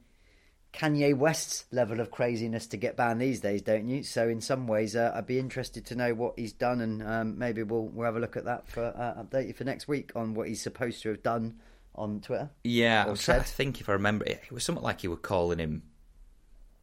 [0.74, 4.04] Kanye West's level of craziness to get banned these days, don't you?
[4.04, 7.38] So in some ways, uh, I'd be interested to know what he's done, and um,
[7.38, 10.12] maybe we'll we'll have a look at that for uh, update you for next week
[10.16, 11.60] on what he's supposed to have done
[11.96, 12.50] on Twitter.
[12.64, 14.26] Yeah, I'm trying to think if I remember.
[14.26, 15.84] It it was something like you were calling him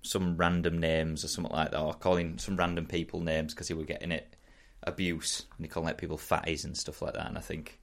[0.03, 3.75] some random names or something like that, or calling some random people names because he
[3.75, 4.37] were getting it
[4.85, 7.27] abuse and he calling like people fatties and stuff like that.
[7.27, 7.81] And I think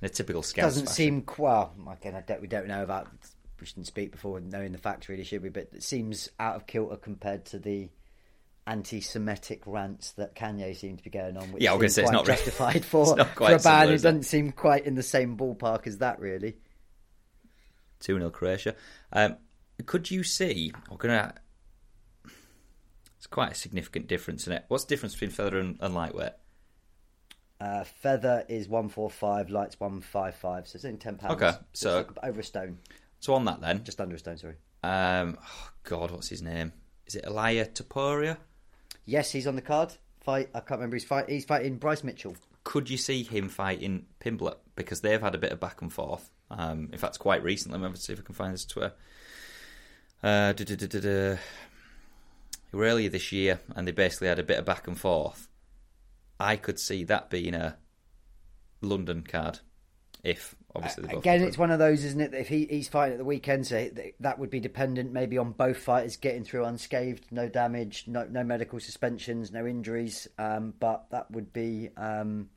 [0.00, 1.72] in a typical scout doesn't seem well.
[1.90, 3.08] Again, I don't, we don't know about.
[3.60, 5.48] We shouldn't speak before knowing the facts, really, should we?
[5.50, 7.90] But it seems out of kilter compared to the
[8.66, 11.52] anti-Semitic rants that Kanye seemed to be going on.
[11.52, 13.90] Which Yeah, I was gonna say, it's not really- justified for not for a band
[13.90, 16.56] who doesn't seem quite in the same ballpark as that, really.
[18.00, 18.74] two 0 Croatia.
[19.12, 19.36] Um,
[19.86, 20.72] could you see?
[20.90, 21.34] We're gonna.
[23.18, 24.64] It's quite a significant difference in it.
[24.68, 26.32] What's the difference between feather and, and lightweight?
[27.60, 31.34] Uh, feather is one four five, lights one five five, so it's only ten pounds.
[31.34, 32.78] Okay, so- like over a stone,
[33.20, 34.38] So on that then, just under a stone.
[34.38, 34.56] Sorry.
[34.82, 36.72] um, oh God, what's his name?
[37.06, 38.38] Is it Ilia Topuria?
[39.04, 39.94] Yes, he's on the card.
[40.20, 40.48] Fight.
[40.54, 41.28] I can't remember his fight.
[41.28, 42.36] He's fighting Bryce Mitchell.
[42.64, 46.30] could you see him fighting Pimblett because they've had a bit of back and forth?
[46.50, 47.78] Um, in fact, quite recently.
[47.78, 48.92] Let me see if I can find this Twitter.
[50.22, 50.52] Uh,
[52.72, 55.48] earlier this year, and they basically had a bit of back and forth.
[56.38, 57.76] I could see that being a
[58.80, 59.60] London card,
[60.22, 62.30] if obviously both Again, it's one of those, isn't it?
[62.32, 65.38] that If he, he's fighting at the weekend, so th- that would be dependent maybe
[65.38, 70.28] on both fighters getting through unscathed, no damage, no no medical suspensions, no injuries.
[70.38, 72.50] Um, but that would be um,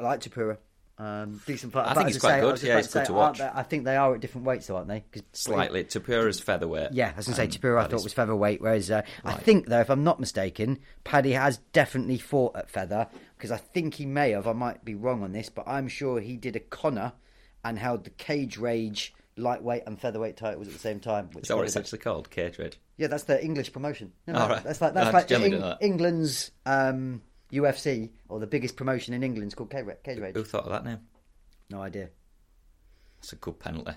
[0.00, 0.58] like Topuria.
[0.98, 1.86] Um, decent fight.
[1.86, 2.62] I But think he's quite say- good.
[2.62, 3.38] Yeah, he's good say, to watch.
[3.38, 5.04] they- I think they are at different weights, though, aren't they?
[5.12, 6.92] 'Cause- slightly Topuria's featherweight.
[6.92, 7.84] Yeah, I was going to say Um, Topuria.
[7.84, 11.58] I thought was featherweight, whereas uh, I think though, if I'm not mistaken, Paddy has
[11.74, 14.46] definitely fought at feather because I think he may have.
[14.46, 17.12] I might be wrong on this, but I'm sure he did a Conor
[17.62, 21.28] and held the cage rage lightweight and featherweight titles at the same time.
[21.34, 22.30] Which Is that what it's actually called?
[22.30, 22.78] Cage Rage.
[22.96, 24.12] Yeah, that's the English promotion.
[24.26, 24.64] No, no, Oh, right.
[24.64, 25.78] That's like that's I like generally Eng- that.
[25.82, 27.20] England's um,
[27.52, 30.34] UFC or the biggest promotion in England is called Cage, Rage.
[30.34, 31.00] Who thought of that name?
[31.70, 32.10] No idea.
[33.16, 33.92] That's a good penalty.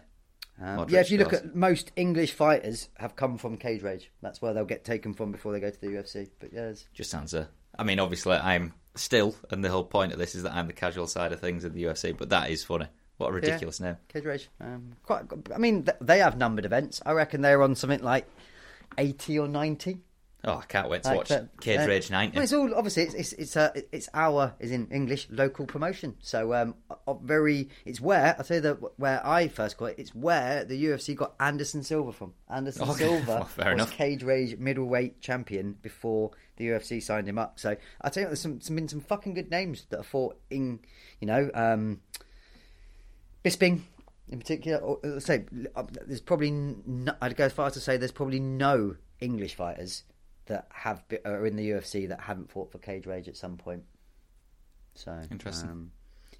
[0.61, 1.43] Um, yeah, if you look scores.
[1.45, 4.11] at most English fighters have come from Cage Rage.
[4.21, 6.29] That's where they'll get taken from before they go to the UFC.
[6.39, 7.33] But yeah, it's- just sounds
[7.77, 10.73] I mean, obviously, I'm still, and the whole point of this is that I'm the
[10.73, 12.17] casual side of things in the UFC.
[12.17, 12.87] But that is funny.
[13.17, 13.97] What a ridiculous name!
[14.07, 14.49] Cage Rage.
[14.61, 15.25] Um, quite.
[15.53, 17.01] I mean, they have numbered events.
[17.05, 18.25] I reckon they're on something like
[18.97, 19.99] eighty or ninety.
[20.45, 22.35] Oh, I can't wait to Like watch that- Cage uh, Rage ninety.
[22.35, 26.15] Well, it's all obviously it's it's it's, uh, it's our is in English local promotion.
[26.21, 29.95] So um, uh, very it's where I tell you that where I first got it.
[29.99, 32.33] It's where the UFC got Anderson Silva from.
[32.49, 33.91] Anderson Silva well, fair was enough.
[33.91, 37.59] Cage Rage middleweight champion before the UFC signed him up.
[37.59, 40.03] So I tell you, what, there's some, some been some fucking good names that are
[40.03, 40.79] fought in
[41.19, 41.49] you know.
[41.53, 41.99] Um,
[43.43, 43.81] Bisping,
[44.29, 47.79] in particular, or, uh, say uh, there's probably no, I'd go as far as to
[47.79, 50.03] say there's probably no English fighters
[50.49, 53.57] that have be, are in the UFC that haven't fought for Cage Rage at some
[53.57, 53.83] point.
[54.95, 55.69] So Interesting.
[55.69, 55.91] Um,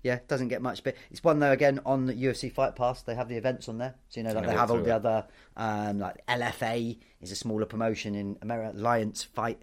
[0.04, 1.52] yeah, doesn't get much, but it's one though.
[1.52, 4.34] Again, on the UFC Fight Pass, they have the events on there, so you know,
[4.34, 4.94] like they have all the it.
[4.94, 5.26] other,
[5.58, 8.78] um, like LFA is a smaller promotion in America.
[8.78, 9.62] Alliance Fight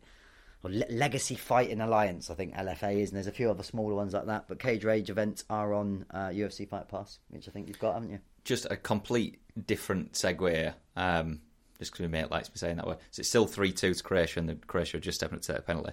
[0.62, 3.62] or Le- Legacy Fight in Alliance, I think LFA is, and there's a few other
[3.62, 4.46] smaller ones like that.
[4.46, 7.94] But Cage Rage events are on uh, UFC Fight Pass, which I think you've got,
[7.94, 8.18] haven't you?
[8.44, 10.74] Just a complete different segue.
[10.96, 11.40] Um,
[11.78, 12.96] just because my mate likes me saying that way.
[13.10, 15.58] So it's still three two to Croatia, and the Croatia just stepping up to take
[15.60, 15.92] a penalty.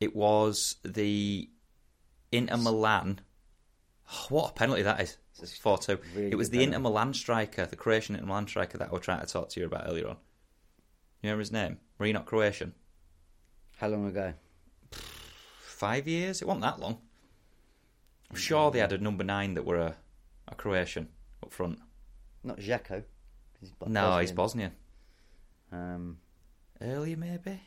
[0.00, 1.48] It was the
[2.32, 3.20] Inter Milan.
[4.10, 5.16] Oh, what a penalty that is!
[5.40, 5.98] It's four two.
[6.14, 6.78] really it was the Inter.
[6.78, 9.66] Milan striker, the Croatian Inter Milan striker that I was trying to talk to you
[9.66, 10.16] about earlier on.
[11.22, 11.78] You remember his name?
[11.98, 12.74] Were you not Croatian?
[13.76, 14.34] How long ago?
[15.78, 16.42] five years.
[16.42, 16.98] It wasn't that long.
[18.30, 19.96] I'm sure they had a number nine that were a,
[20.48, 21.08] a Croatian
[21.42, 21.78] up front.
[22.42, 23.04] Not Dzeko.
[23.60, 24.72] He's No, he's Bosnian.
[25.72, 26.18] Um,
[26.80, 27.60] Earlier, maybe.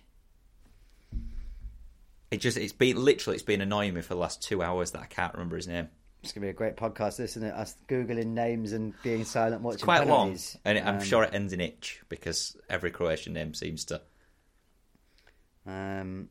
[2.32, 5.02] It just it's been literally it's been annoying me for the last two hours that
[5.02, 5.90] I can't remember his name.
[6.24, 7.54] it's gonna be a great podcast, isn't it?
[7.54, 9.76] Us googling names and being silent watching.
[9.76, 13.34] It's quite long, and it, I'm Um, sure it ends in itch because every Croatian
[13.34, 14.02] name seems to.
[15.68, 16.30] Um,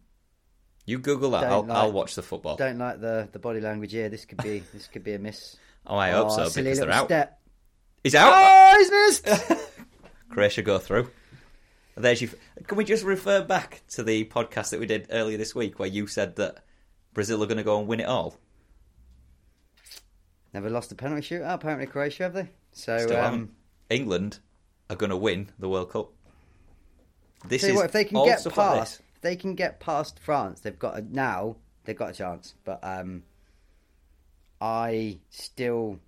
[0.87, 1.45] You Google that.
[1.45, 2.57] I'll, like- I'll watch the football.
[2.57, 4.09] don't like the, the body language here.
[4.09, 5.57] This could be this could be a miss.
[5.87, 7.07] Oh, I hope Oh, so because they're out.
[7.09, 7.41] Step.
[8.03, 8.33] He's out.
[8.35, 8.91] Oh, he's
[9.29, 9.69] missed.
[10.31, 11.11] Croatia go through.
[12.01, 12.31] There's you.
[12.67, 15.89] Can we just refer back to the podcast that we did earlier this week where
[15.89, 16.65] you said that
[17.15, 18.37] Brazil are going to go and win it all?
[20.53, 21.55] Never lost a penalty shootout.
[21.55, 22.49] Apparently, Croatia have they?
[22.73, 23.51] So um.
[23.89, 24.39] England
[24.89, 26.13] are going to win the World Cup.
[27.47, 30.79] This is what, if they can get past, if they can get past France, they've
[30.79, 32.55] got a, now they've got a chance.
[32.65, 33.23] But um,
[34.61, 35.99] I still,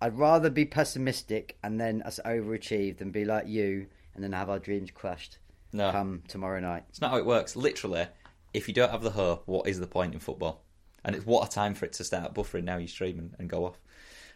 [0.00, 4.50] I'd rather be pessimistic and then us overachieve than be like you and then have
[4.50, 5.38] our dreams crushed
[5.72, 6.82] No, come tomorrow night.
[6.88, 7.54] it's not how it works.
[7.54, 8.08] Literally,
[8.52, 10.64] if you don't have the hope, what is the point in football?
[11.04, 12.78] And it's what a time for it to start buffering now.
[12.78, 13.78] You stream and, and go off.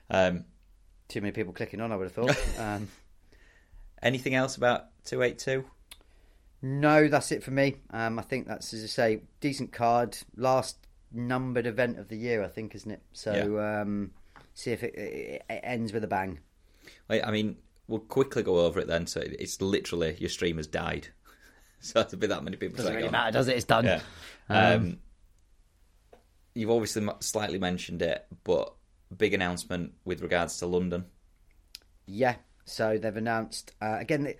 [0.09, 0.45] Um,
[1.09, 1.91] Too many people clicking on.
[1.91, 2.59] I would have thought.
[2.61, 2.89] um,
[4.01, 5.65] anything else about two eight two?
[6.63, 7.79] no, that's it for me.
[7.91, 10.17] Um, I think that's as I say, decent card.
[10.37, 10.77] Last
[11.11, 13.03] numbered event of the year, I think, isn't it?
[13.13, 14.13] So um,
[14.55, 16.39] see if it, it, it ends with a bang.
[17.11, 17.57] I mean,
[17.93, 19.07] we'll quickly go over it then.
[19.07, 21.09] So it's literally your stream has died.
[21.81, 23.57] so to be that many people, Doesn't really "Oh, matter, does it?
[23.57, 23.85] It's done.
[23.85, 24.01] Yeah.
[24.49, 24.99] Um, Um,
[26.55, 28.73] you've obviously slightly mentioned it, but
[29.17, 31.05] big announcement with regards to London.
[32.07, 34.33] Yeah, so they've announced uh, again.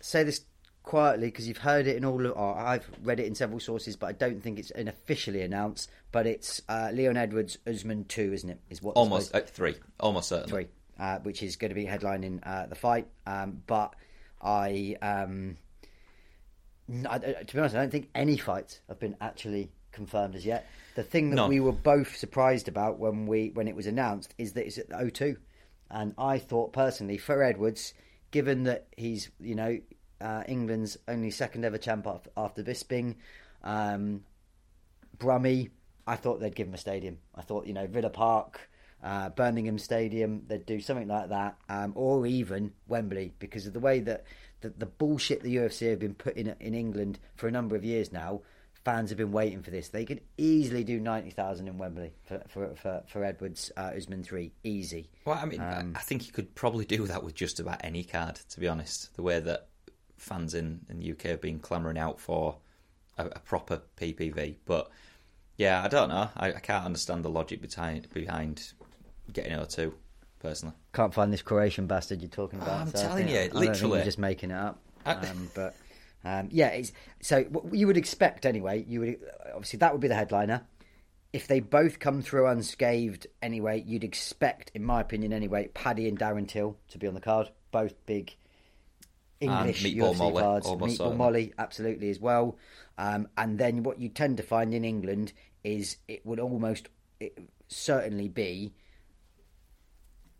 [0.00, 0.42] Say this
[0.82, 2.32] quietly because you've heard it in all of.
[2.36, 5.90] Or I've read it in several sources, but I don't think it's an officially announced.
[6.12, 8.60] But it's uh, Leon Edwards Usman two, isn't it?
[8.68, 10.50] Is what Almost uh, three, almost certainly.
[10.50, 10.66] three,
[10.98, 13.06] uh, which is going to be headlining uh, the fight.
[13.26, 13.94] Um, but
[14.42, 15.56] I, um,
[17.06, 20.44] I- I- to be honest, I don't think any fights have been actually confirmed as
[20.46, 20.66] yet.
[20.94, 21.48] The thing that None.
[21.50, 24.88] we were both surprised about when we when it was announced is that it's at
[24.88, 25.36] the O2,
[25.90, 27.94] and I thought personally for Edwards,
[28.30, 29.78] given that he's you know
[30.20, 32.06] uh, England's only second ever champ
[32.36, 33.14] after Bisping,
[33.62, 34.24] um,
[35.18, 35.70] Brummy,
[36.06, 37.18] I thought they'd give him a stadium.
[37.34, 38.68] I thought, you know, Villa Park,
[39.02, 43.80] uh, Birmingham Stadium, they'd do something like that, um, or even Wembley, because of the
[43.80, 44.24] way that
[44.60, 48.12] the, the bullshit the UFC have been putting in England for a number of years
[48.12, 48.40] now.
[48.84, 49.88] Fans have been waiting for this.
[49.88, 54.22] They could easily do ninety thousand in Wembley for for for, for Edwards uh, Usman
[54.22, 55.10] three, easy.
[55.24, 57.84] Well, I mean, Um, I I think you could probably do that with just about
[57.84, 58.36] any card.
[58.50, 59.68] To be honest, the way that
[60.16, 62.56] fans in, in the UK have been clamouring out for
[63.18, 64.90] a, a proper PPV, but
[65.56, 66.30] yeah, I don't know.
[66.36, 68.72] I, I can't understand the logic behind behind
[69.32, 69.92] getting O2
[70.40, 70.74] personally.
[70.92, 72.80] Can't find this Croatian bastard you're talking about.
[72.80, 74.02] I'm so telling you, I don't think literally.
[74.04, 74.78] just making it up.
[75.06, 75.74] Um, but
[76.24, 78.84] um, yeah, it's, so what you would expect anyway.
[78.86, 79.16] You would
[79.54, 80.62] obviously that would be the headliner.
[81.32, 86.18] If they both come through unscathed anyway, you'd expect, in my opinion anyway, Paddy and
[86.18, 87.50] Darren Till to be on the card.
[87.70, 88.34] Both big
[89.40, 90.66] English Meatball UFC Molly, cards.
[90.66, 91.16] Meatball certainly.
[91.16, 92.56] Molly, absolutely as well.
[92.96, 95.32] Um, and then what you tend to find in England
[95.64, 96.88] is it would almost
[97.20, 97.38] it
[97.68, 98.72] certainly be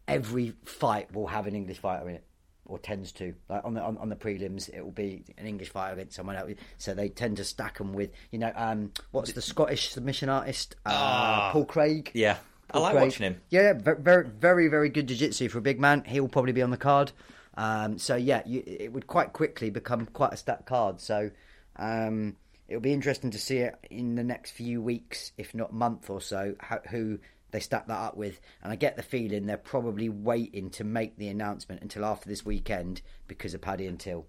[0.09, 2.25] every fight will have an English fighter in it,
[2.67, 3.35] or tends to.
[3.49, 6.37] Like on the on, on the prelims, it will be an English fighter against someone
[6.37, 6.53] else.
[6.79, 10.75] So they tend to stack them with, you know, um, what's the Scottish submission artist,
[10.87, 11.51] uh, Ah.
[11.53, 12.11] Paul Craig.
[12.15, 12.37] Yeah,
[12.71, 13.05] I like Craig.
[13.05, 13.41] watching him.
[13.51, 16.05] Yeah, ve- very very very good jiu-jitsu for a big man.
[16.05, 17.13] He'll probably be on the card.
[17.57, 21.01] Um, so yeah, you, it would quite quickly become quite a stacked card.
[21.01, 21.31] So
[21.77, 22.37] um,
[22.69, 26.21] it'll be interesting to see it in the next few weeks, if not month or
[26.21, 27.19] so, how, who
[27.51, 28.41] they stack that up with.
[28.63, 32.45] And I get the feeling they're probably waiting to make the announcement until after this
[32.45, 34.27] weekend because of Paddy and Till.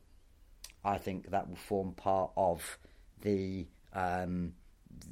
[0.84, 2.78] I think that will form part of
[3.22, 3.68] the.
[3.94, 4.54] Um,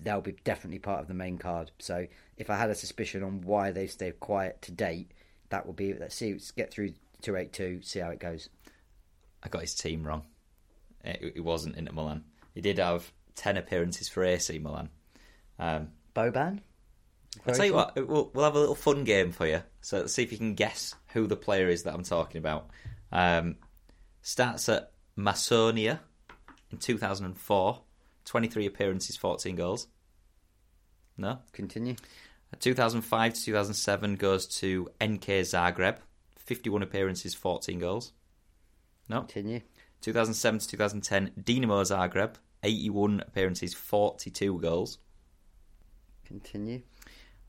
[0.01, 1.71] they'll be definitely part of the main card.
[1.79, 5.11] So if I had a suspicion on why they've stayed quiet to date,
[5.49, 8.49] that would be let's see let's get through two eight two, see how it goes.
[9.43, 10.23] I got his team wrong.
[11.03, 12.23] It, it wasn't Inter Milan.
[12.53, 14.89] He did have ten appearances for AC Milan.
[15.59, 16.61] Um, Boban.
[17.45, 19.61] I'll tell you what, we'll, we'll have a little fun game for you.
[19.81, 22.69] So let's see if you can guess who the player is that I'm talking about.
[23.11, 23.55] Um,
[24.21, 25.99] starts at Marsonia
[26.71, 27.81] in 2004,
[28.25, 29.87] 23 appearances, 14 goals.
[31.17, 31.39] No.
[31.53, 31.95] Continue.
[32.59, 35.97] 2005 to 2007 goes to NK Zagreb,
[36.37, 38.13] 51 appearances, 14 goals.
[39.09, 39.21] No.
[39.21, 39.61] Continue.
[40.01, 44.99] 2007 to 2010 Dinamo Zagreb, 81 appearances, 42 goals.
[46.25, 46.81] Continue.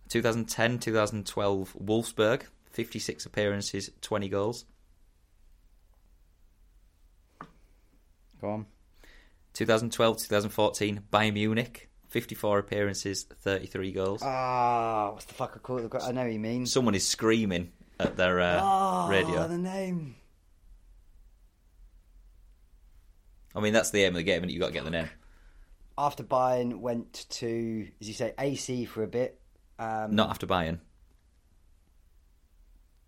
[0.08, 4.64] 2010 2012 Wolfsburg, 56 appearances, 20 goals.
[8.40, 8.66] Go on.
[9.54, 14.22] 2012 2014 Bayern Munich, 54 appearances, 33 goals.
[14.22, 15.92] Ah, what's the fuck I call it?
[16.02, 16.66] I know what you mean.
[16.66, 19.48] Someone is screaming at their uh, oh, radio.
[19.48, 20.16] the name.
[23.54, 25.08] I mean, that's the aim of the game, and you've got to get the name.
[25.96, 29.40] After Bayern went to, as you say, AC for a bit.
[29.78, 30.80] Um, Not after Bayern.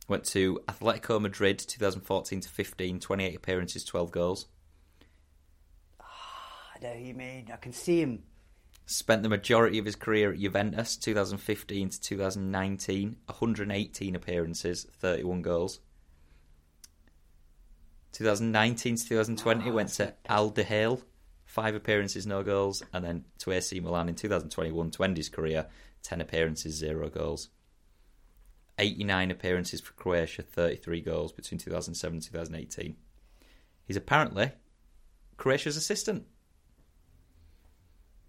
[0.09, 4.47] Went to Atletico Madrid 2014 to 15, 28 appearances, 12 goals.
[6.01, 7.49] I know who you mean.
[7.53, 8.23] I can see him.
[8.87, 15.79] Spent the majority of his career at Juventus 2015 to 2019, 118 appearances, 31 goals.
[18.13, 21.03] 2019 to 2020 Oh, went to Al Duhail,
[21.51, 25.67] five appearances, no goals, and then to AC Milan in 2021 to end his career,
[26.05, 27.49] 10 appearances, zero goals.
[28.79, 32.97] 89 appearances for Croatia, 33 goals between 2007 and 2018.
[33.85, 34.53] He's apparently
[35.37, 36.25] Croatia's assistant.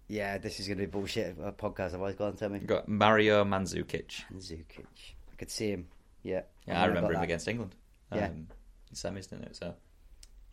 [0.08, 1.36] Yeah, this is going to be bullshit.
[1.42, 1.88] A podcast.
[1.94, 2.58] Otherwise, go on, tell me.
[2.58, 4.24] We've got Mario Mandzukic.
[4.36, 5.14] Zukic.
[5.32, 5.86] I could see him.
[6.22, 6.42] Yeah.
[6.66, 7.24] Yeah, I know remember him that.
[7.24, 7.74] against England.
[8.10, 8.26] Um, Yeah.
[8.26, 8.46] in
[8.94, 9.56] semis, didn't it?
[9.56, 9.74] So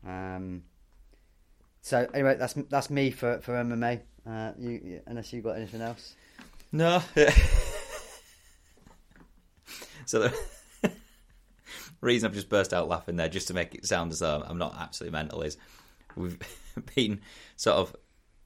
[0.08, 0.64] Um,
[1.82, 4.02] so anyway, that's that's me for for MMA.
[4.28, 6.16] Uh, you, unless you got anything else.
[6.72, 7.02] no.
[10.06, 10.34] so the
[12.02, 14.58] reason I've just burst out laughing there, just to make it sound as though I'm
[14.58, 15.58] not absolutely mental, is
[16.16, 16.38] we've
[16.96, 17.22] been
[17.56, 17.96] sort of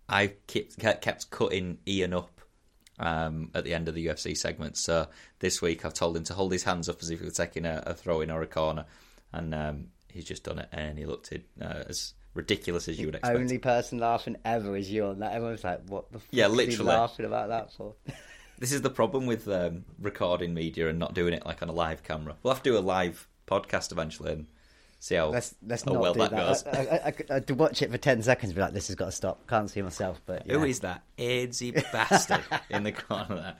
[0.07, 2.41] I kept kept cutting Ian up
[2.99, 4.77] um, at the end of the UFC segment.
[4.77, 5.07] So
[5.39, 7.65] this week I've told him to hold his hands up as if he were taking
[7.65, 8.85] a, a throw in or a corner,
[9.31, 13.07] and um, he's just done it, and he looked it, uh, as ridiculous as you
[13.07, 13.37] would expect.
[13.37, 15.33] Only person laughing ever is you on that.
[15.33, 16.19] Everyone's like, "What the?
[16.19, 16.89] Fuck Yeah, literally.
[16.89, 17.95] laughing about that for."
[18.59, 21.73] This is the problem with um, recording media and not doing it like on a
[21.73, 22.35] live camera.
[22.43, 24.47] We'll have to do a live podcast eventually and
[24.99, 26.47] see how, Let's let's how not well do that, that.
[26.47, 26.65] goes.
[26.67, 29.05] I, I, I, I'd watch it for ten seconds, and be like, "This has got
[29.05, 30.65] to stop." Can't see myself, but Who yeah.
[30.65, 33.55] is that AIDSy bastard in the corner there?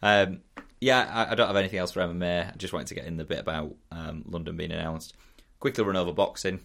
[0.00, 0.40] Um,
[0.80, 2.54] yeah, I, I don't have anything else for MMA.
[2.54, 5.14] I just wanted to get in the bit about um, London being announced.
[5.58, 6.60] Quickly run over boxing.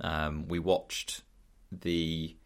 [0.00, 1.22] Um, we watched
[1.72, 2.36] the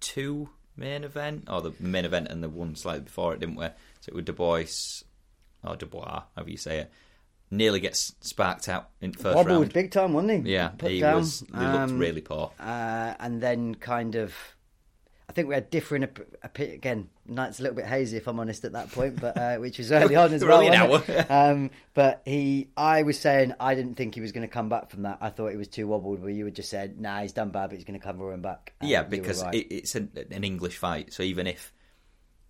[0.00, 3.66] two main event, or the main event and the one slightly before it, didn't we?
[4.00, 5.02] So it was Du Bois,
[5.64, 6.92] or Dubois, however you say it,
[7.50, 9.72] nearly gets sparked out in first Wobbled round.
[9.72, 10.52] big time, wasn't he?
[10.52, 11.16] Yeah, Put he down.
[11.18, 11.40] was.
[11.40, 12.52] He looked Um, really poor.
[12.60, 14.34] uh, and then kind of
[15.28, 18.64] I think we had different op- again night's a little bit hazy if I'm honest
[18.64, 21.30] at that point but uh, which was early on as We're well only an wasn't
[21.30, 24.90] um, but he I was saying I didn't think he was going to come back
[24.90, 27.32] from that I thought he was too wobbled but you had just said nah he's
[27.32, 29.54] done bad but he's going to come roaring back And Yeah, because right.
[29.54, 31.12] it, it's an, an English fight.
[31.12, 31.72] So even if,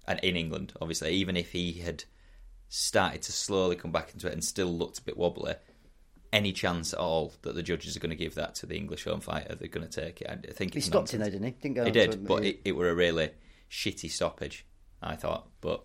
[0.06, 2.04] and in England, obviously, even if he had
[2.68, 5.54] started to slowly come back into it and still looked a bit wobbly,
[6.32, 9.04] any chance at all that the judges are going to give that to the English
[9.04, 10.28] home fighter, they're going to take it.
[10.28, 12.60] I think he it's stopped him though didn't he didn't go He did, but it,
[12.64, 13.30] it were a really
[13.70, 14.66] shitty stoppage,
[15.02, 15.48] I thought.
[15.60, 15.84] But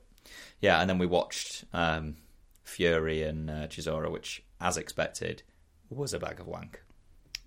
[0.60, 2.16] yeah, and then we watched um,
[2.64, 5.44] Fury and uh, Chisora, which, as expected,
[5.89, 6.82] was a bag of wank.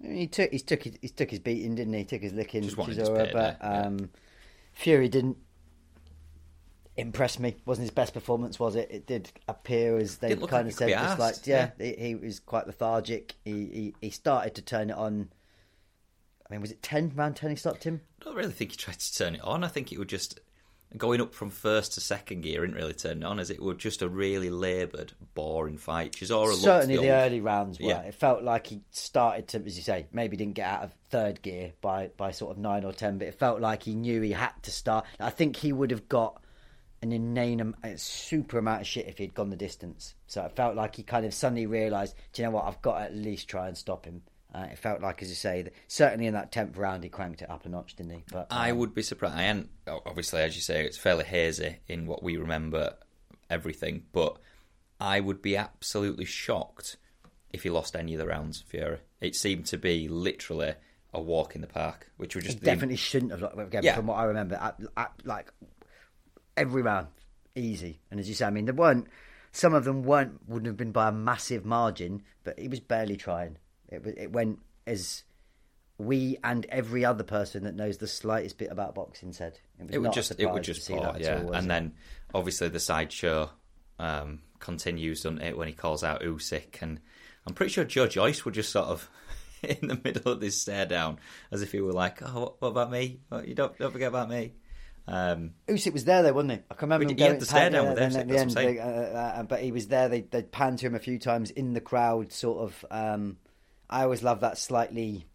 [0.03, 2.01] He took he took his, he took his beating, didn't he?
[2.01, 3.82] He took his licking, Just Chisora, but yeah.
[3.82, 4.11] um,
[4.74, 5.38] Fury didn't
[6.97, 7.57] impress me.
[7.64, 8.90] wasn't his best performance, was it?
[8.90, 12.14] It did appear as they kind like of said, just like arsed, yeah, He, he
[12.14, 13.34] was quite lethargic.
[13.44, 15.28] He, he he started to turn it on.
[16.49, 17.51] I mean, was it ten round ten?
[17.51, 18.01] He stopped him.
[18.20, 19.64] I don't really think he tried to turn it on.
[19.64, 20.40] I think it would just
[20.97, 23.76] going up from first to second gear didn't really turn it on, as it was
[23.76, 26.12] just a really laboured, boring fight.
[26.12, 27.88] Chisora Certainly, the old- early rounds were.
[27.88, 28.03] Yeah.
[28.03, 31.42] It felt like he started to, as you say, maybe didn't get out of third
[31.42, 34.32] gear by by sort of nine or ten, but it felt like he knew he
[34.32, 35.05] had to start.
[35.20, 36.40] I think he would have got
[37.03, 40.14] an inane, am- a super amount of shit if he'd gone the distance.
[40.26, 42.64] So it felt like he kind of suddenly realised, do you know what?
[42.64, 44.22] I've got to at least try and stop him.
[44.55, 47.42] Uh, it felt like, as you say, that certainly in that tenth round, he cranked
[47.42, 48.24] it up a notch, didn't he?
[48.32, 49.36] But I um, would be surprised.
[49.36, 52.94] I am obviously, as you say, it's fairly hazy in what we remember
[53.51, 54.38] everything, but
[54.99, 56.97] I would be absolutely shocked
[57.53, 58.62] if he lost any of the rounds.
[58.66, 58.99] Fury.
[59.20, 60.74] It seemed to be literally
[61.12, 63.42] a walk in the park, which was just definitely shouldn't have.
[63.59, 63.97] Again, Yeah.
[63.97, 65.53] from what I remember, at, at, like
[66.57, 67.09] every round,
[67.54, 68.00] easy.
[68.11, 69.09] And as you say, I mean, there weren't.
[69.52, 70.40] Some of them weren't.
[70.48, 73.59] Wouldn't have been by a massive margin, but he was barely trying.
[73.88, 75.22] It it went as
[75.98, 79.59] we and every other person that knows the slightest bit about boxing said.
[79.78, 81.42] It was it would just it would just pour, that yeah.
[81.42, 81.68] all, and it?
[81.68, 81.94] then
[82.34, 83.50] obviously the sideshow
[83.98, 85.57] um, continues, doesn't it?
[85.57, 87.00] When he calls out Usyk, and
[87.46, 89.09] I'm pretty sure Joe Joyce would just sort of
[89.62, 91.18] in the middle of this stare down,
[91.50, 93.20] as if he were like, "Oh, what, what about me?
[93.44, 94.52] You don't don't forget about me."
[95.09, 96.59] Um, Usyk was there though, wasn't he?
[96.70, 98.28] I can remember Well, him he had going the to stare down with Usyk, at
[98.28, 98.50] the end.
[98.52, 100.09] they- uh, uh, but he was there.
[100.09, 102.32] They they panned to him a few times in the crowd.
[102.32, 102.84] Sort of.
[102.90, 103.38] Um,
[103.88, 105.26] I always love that slightly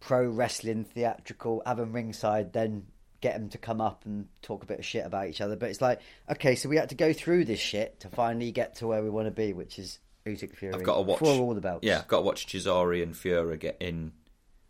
[0.00, 1.62] pro wrestling theatrical.
[1.66, 2.86] Have him ringside, then
[3.20, 5.56] get him to come up and talk a bit of shit about each other.
[5.56, 6.00] But it's like,
[6.30, 9.10] okay, so we had to go through this shit to finally get to where we
[9.10, 10.74] want to be, which is Usyk Fury.
[10.74, 11.86] I've got to watch for all the belts.
[11.86, 14.12] Yeah, I've got to watch Chisori and Fury get in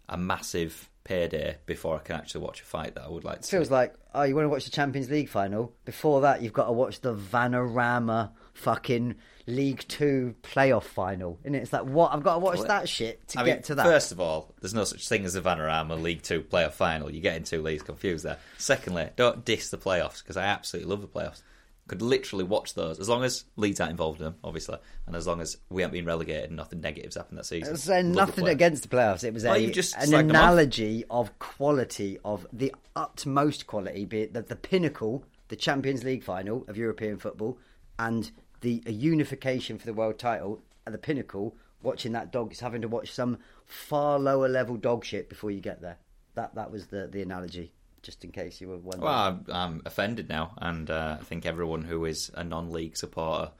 [0.08, 3.46] a massive payday before I can actually watch a fight that I would like to.
[3.46, 3.74] It feels see.
[3.74, 5.72] like, oh, you want to watch the Champions League final?
[5.84, 11.38] Before that, you've got to watch the Vanarama fucking League Two playoff final.
[11.44, 12.12] And it's like, what?
[12.12, 13.84] I've got to watch Well, that shit to I get mean, to that.
[13.84, 17.10] First of all, there's no such thing as a Vanarama League Two playoff final.
[17.10, 18.38] You're getting two leagues confused there.
[18.58, 21.42] Secondly, don't diss the playoffs because I absolutely love the playoffs.
[21.88, 25.26] Could literally watch those as long as Leeds aren't involved in them, obviously, and as
[25.26, 27.76] long as we haven't been relegated and nothing negatives happened that season.
[27.76, 28.50] Saying Love the nothing playoffs.
[28.52, 29.24] against the playoffs.
[29.24, 30.30] It was Well, a, just an slagged off.
[30.30, 36.22] analogy of quality, of the utmost quality, be it the, the pinnacle, the Champions League
[36.22, 37.58] final of European football,
[37.98, 38.30] and
[38.60, 41.56] the a unification for the world title at the pinnacle.
[41.82, 45.60] Watching that dog is having to watch some far lower level dog shit before you
[45.60, 45.98] get there.
[46.36, 47.72] That that was the, the analogy,
[48.02, 49.04] just in case you were wondering.
[49.04, 53.52] Well, I'm, I'm offended now, and uh, I think everyone who is a non-league supporter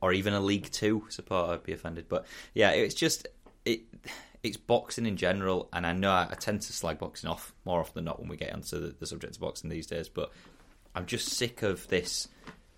[0.00, 2.06] or even a League Two supporter would be offended.
[2.08, 3.28] But yeah, it's just
[3.64, 3.80] it.
[4.42, 7.80] It's boxing in general, and I know I, I tend to slag boxing off more
[7.80, 10.08] often than not when we get onto the, the subject of boxing these days.
[10.08, 10.30] But
[10.94, 12.28] I'm just sick of this.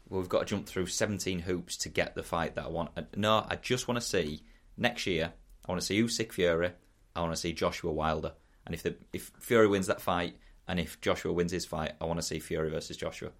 [0.08, 2.90] We've got to jump through 17 hoops to get the fight that I want.
[3.14, 4.42] No, I just want to see
[4.78, 5.32] next year.
[5.66, 6.70] I want to see Usyk Fury.
[7.14, 8.32] I want to see Joshua Wilder.
[8.64, 10.36] And if the if Fury wins that fight,
[10.68, 13.30] and if Joshua wins his fight, I want to see Fury versus Joshua.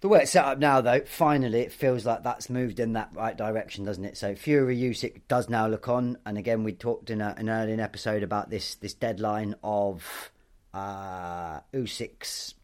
[0.00, 3.10] The way it's set up now, though, finally it feels like that's moved in that
[3.14, 4.16] right direction, doesn't it?
[4.16, 7.80] So Fury Usyk does now look on, and again we talked in a, an earlier
[7.80, 10.30] episode about this this deadline of
[10.72, 12.54] uh, Usyk's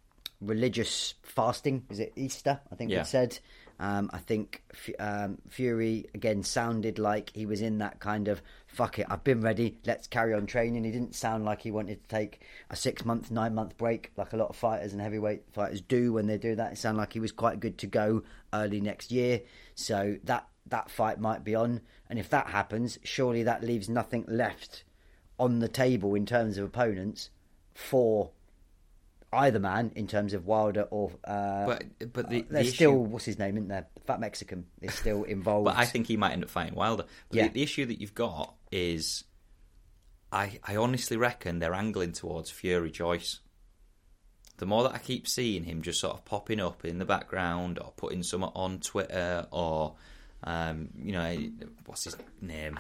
[0.41, 1.85] religious fasting.
[1.91, 2.61] Is it Easter?
[2.71, 3.01] I think Yeah.
[3.01, 3.39] we said.
[3.81, 8.41] Um, I think F- um, Fury again sounded like he was in that kind of
[8.75, 9.07] fuck it.
[9.09, 9.79] I've been ready.
[9.87, 10.85] Let's carry on training.
[10.85, 14.33] He didn't sound like he wanted to take a six month, nine month break like
[14.33, 16.73] a lot of fighters and heavyweight fighters do when they do that.
[16.73, 18.23] It sounded like he was quite good to go
[18.53, 19.43] early next year.
[19.75, 21.81] So that that fight might be on.
[22.09, 24.85] And if that happens, surely that leaves nothing left
[25.39, 27.31] on the table in terms of opponents
[27.75, 28.31] for
[29.35, 33.05] either man in terms of Wilder or uh, But but the, the there's issue, still
[33.05, 33.87] what's his name, isn't there?
[34.07, 35.67] Fat Mexican is still involved.
[35.67, 37.05] but I think he might end up fighting Wilder.
[37.29, 37.49] But Yeah.
[37.49, 39.25] the, the issue that you've got is,
[40.33, 43.41] I I honestly reckon they're angling towards Fury Joyce.
[44.59, 47.79] The more that I keep seeing him just sort of popping up in the background
[47.81, 49.97] or putting some on Twitter or,
[50.45, 51.37] um, you know,
[51.87, 52.79] what's his name,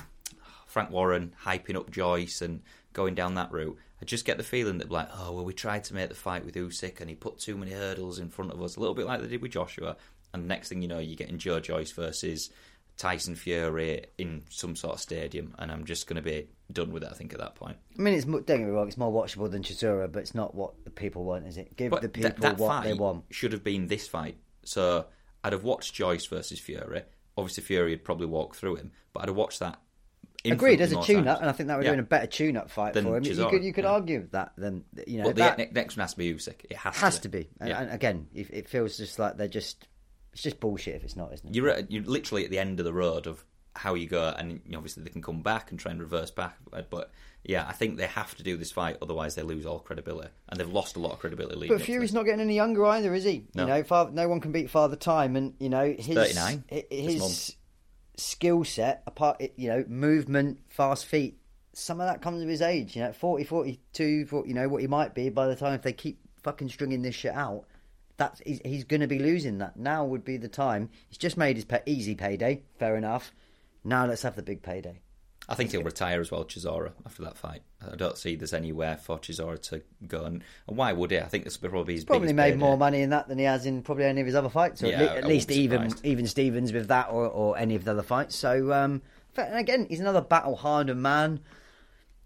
[0.68, 3.76] Frank Warren hyping up Joyce and going down that route.
[4.04, 6.44] I just get the feeling that like, oh well, we tried to make the fight
[6.44, 9.06] with Usyk and he put too many hurdles in front of us, a little bit
[9.06, 9.96] like they did with Joshua.
[10.34, 12.50] And next thing you know, you're getting Joe Joyce versus
[12.98, 17.02] Tyson Fury in some sort of stadium, and I'm just going to be done with
[17.02, 17.08] it.
[17.10, 17.78] I think at that point.
[17.98, 20.54] I mean, it's don't get me wrong, it's more watchable than Chisora, but it's not
[20.54, 21.74] what the people want, is it?
[21.76, 23.24] Give But the th- people that what fight they want.
[23.30, 24.36] should have been this fight.
[24.64, 25.06] So
[25.42, 27.02] I'd have watched Joyce versus Fury.
[27.38, 29.80] Obviously, Fury would probably walk through him, but I'd have watched that.
[30.52, 31.90] Agreed, as a tune-up, and I think that would Yeah.
[31.92, 33.24] have been a better tune-up fight for him.
[33.24, 33.90] You could you could yeah.
[33.90, 36.64] argue that then you know But the that ne- next one has to be Usyk.
[36.68, 37.48] It has, has to to be.
[37.60, 37.80] And, Yeah.
[37.82, 39.86] and again, it feels just like they're just
[40.32, 41.54] it's just bullshit if it's not, isn't it?
[41.54, 43.44] You're at, you're literally at the end of the road of
[43.76, 46.56] how you go, and obviously they can come back and try and reverse back.
[46.70, 47.10] But, but
[47.42, 50.58] yeah, I think they have to do this fight, otherwise they lose all credibility, and
[50.60, 51.68] they've lost a lot of credibility.
[51.68, 53.46] But Fury's not getting any younger either, is he?
[53.54, 53.62] No.
[53.62, 56.84] You know, father, no one can beat Father Time, and you know his 39 hi-
[56.90, 57.56] his.
[58.16, 61.38] Skill set, apart, you know, movement, fast feet.
[61.72, 62.96] Some of that comes with his age.
[62.96, 65.82] You know, 40, 42, 40, you know what he might be by the time if
[65.82, 67.64] they keep fucking stringing this shit out.
[68.16, 69.76] That's he's, he's going to be losing that.
[69.76, 70.90] Now would be the time.
[71.08, 72.62] He's just made his pay, easy payday.
[72.78, 73.32] Fair enough.
[73.82, 75.00] Now let's have the big payday.
[75.48, 77.62] I think he'll retire as well, Chisora, after that fight.
[77.86, 81.18] I don't see there's anywhere for Chisora to go, and, and why would he?
[81.18, 83.44] I think this will probably be his Probably made more money in that than he
[83.44, 85.92] has in probably any of his other fights, or Yeah, at, le- at least even
[86.02, 88.36] even Stevens with that, or, or any of the other fights.
[88.36, 89.02] So, um,
[89.36, 91.40] and again, he's another battle hardened man,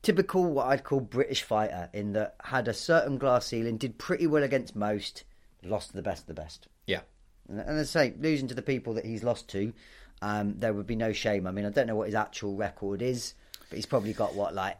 [0.03, 4.27] typical what I'd call British fighter, in that had a certain glass ceiling, did pretty
[4.27, 5.25] well against most,
[5.65, 6.69] lost to the best of the best.
[6.87, 7.01] Yeah,
[7.49, 9.73] And, and as I say, losing to the people that he's lost to,
[10.23, 11.47] um, there would be no shame.
[11.47, 13.35] I mean, I don't know what his actual record is,
[13.69, 14.79] but he's probably got what like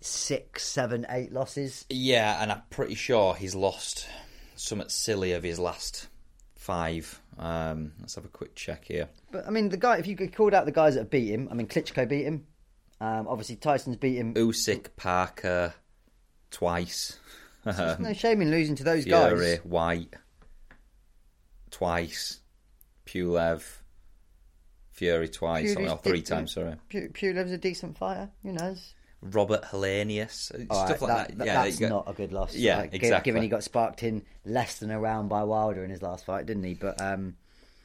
[0.00, 1.84] six, seven, eight losses.
[1.88, 4.08] yeah, and I'm pretty sure he's lost
[4.54, 6.08] somewhat silly of his last
[6.54, 7.20] five.
[7.38, 9.08] Um, let's have a quick check here.
[9.30, 9.98] But I mean, the guy.
[9.98, 12.24] If you could called out the guys that have beat him, I mean, Klitschko beat
[12.24, 12.46] him.
[13.00, 14.34] Um, obviously, Tyson's beat him.
[14.34, 15.74] Usyk, Parker,
[16.50, 17.18] twice.
[17.64, 19.64] There's no shame in losing to those Fury, guys.
[19.64, 20.14] White,
[21.70, 22.40] twice,
[23.04, 23.62] Pulev,
[24.96, 26.74] Fury twice, Fury's or three dick- times, sorry.
[26.90, 28.74] Pu- Pulev's a decent fighter, you know.
[29.22, 31.46] Robert Helenius, All stuff right, like that, that.
[31.46, 32.54] Yeah, that's you got- not a good loss.
[32.54, 33.28] Yeah, Like, gi- exactly.
[33.30, 36.46] Given he got sparked in less than a round by Wilder in his last fight,
[36.46, 36.74] didn't he?
[36.74, 37.36] But um,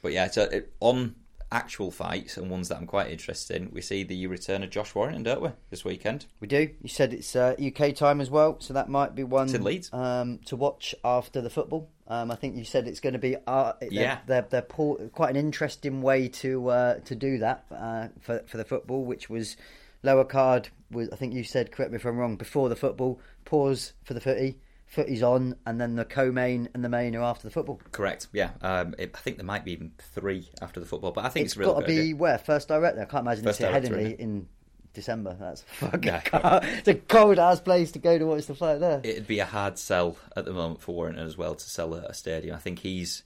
[0.01, 1.15] But yeah, so it, on
[1.51, 4.95] actual fights and ones that I'm quite interested in, we see the return of Josh
[4.95, 6.25] Warrington, don't we, this weekend?
[6.39, 6.69] we do.
[6.81, 9.63] You said it's uh, UK time as well, so that might be one It's in
[9.63, 9.91] Leeds.
[9.93, 11.89] um, to watch after the football.
[12.11, 14.17] Um, I think you said it's going to be uh, they're, Yeah.
[14.27, 18.57] they're, they're poor, quite an interesting way to uh, to do that uh, for for
[18.57, 19.55] the football, which was
[20.03, 23.21] lower card was I think you said correct me if I'm wrong before the football
[23.45, 27.47] pause for the footy, footy's on, and then the co-main and the main are after
[27.47, 27.79] the football.
[27.93, 28.27] Correct.
[28.33, 31.29] Yeah, um, it, I think there might be even three after the football, but I
[31.29, 32.15] think it's, it's really got to be idea.
[32.17, 32.97] where first direct.
[32.97, 34.47] I can't imagine First it's at direct, Headingley in
[34.93, 35.35] December.
[35.39, 36.21] That's fucking Yeah.
[36.21, 36.63] cold.
[36.63, 39.01] it's a cold ass place to go to watch the fight there.
[39.03, 42.03] It'd be a hard sell at the moment for Warrington as well to sell a,
[42.05, 42.55] a stadium.
[42.55, 43.23] I think he's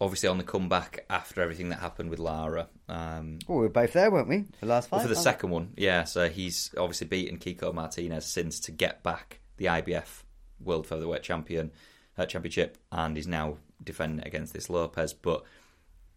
[0.00, 2.68] obviously on the comeback after everything that happened with Lara.
[2.88, 4.44] Um, well, we were both there, weren't we?
[4.60, 6.04] The last fight well, for the Oh, second one, yeah.
[6.04, 10.22] So he's obviously beaten Kiko Martinez since to get back the IBF
[10.60, 11.70] World Featherweight Champion
[12.18, 15.12] uh, Championship, and he's now defending against this Lopez.
[15.14, 15.44] But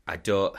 [0.07, 0.55] I don't,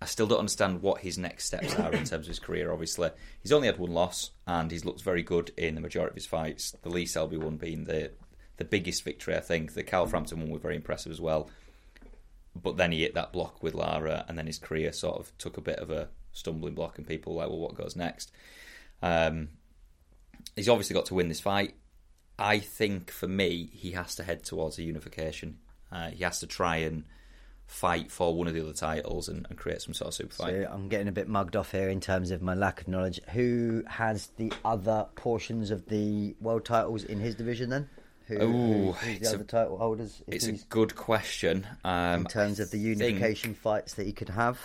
[0.00, 2.70] I still don't understand what his next steps are in terms of his career.
[2.70, 6.16] Obviously, he's only had one loss, and he's looked very good in the majority of
[6.16, 6.76] his fights.
[6.82, 8.10] The Lee Selby one being the
[8.58, 9.74] the biggest victory, I think.
[9.74, 11.50] The Carl Frampton one was very impressive as well.
[12.54, 15.56] But then he hit that block with Lara, and then his career sort of took
[15.56, 18.32] a bit of a stumbling block, and people were like, well, what goes next?
[19.02, 19.48] Um,
[20.54, 21.74] he's obviously got to win this fight.
[22.38, 25.58] I think for me, he has to head towards a unification.
[25.90, 27.04] Uh, he has to try and
[27.66, 30.52] fight for one of the other titles and, and create some sort of super fight.
[30.52, 33.20] So I'm getting a bit mugged off here in terms of my lack of knowledge.
[33.32, 37.88] Who has the other portions of the world titles in his division then?
[38.26, 40.22] Who, Ooh, who- who's the a- other title holders?
[40.26, 41.66] It's a good question.
[41.84, 44.58] Um, in terms I of the think- unification fights that he could have.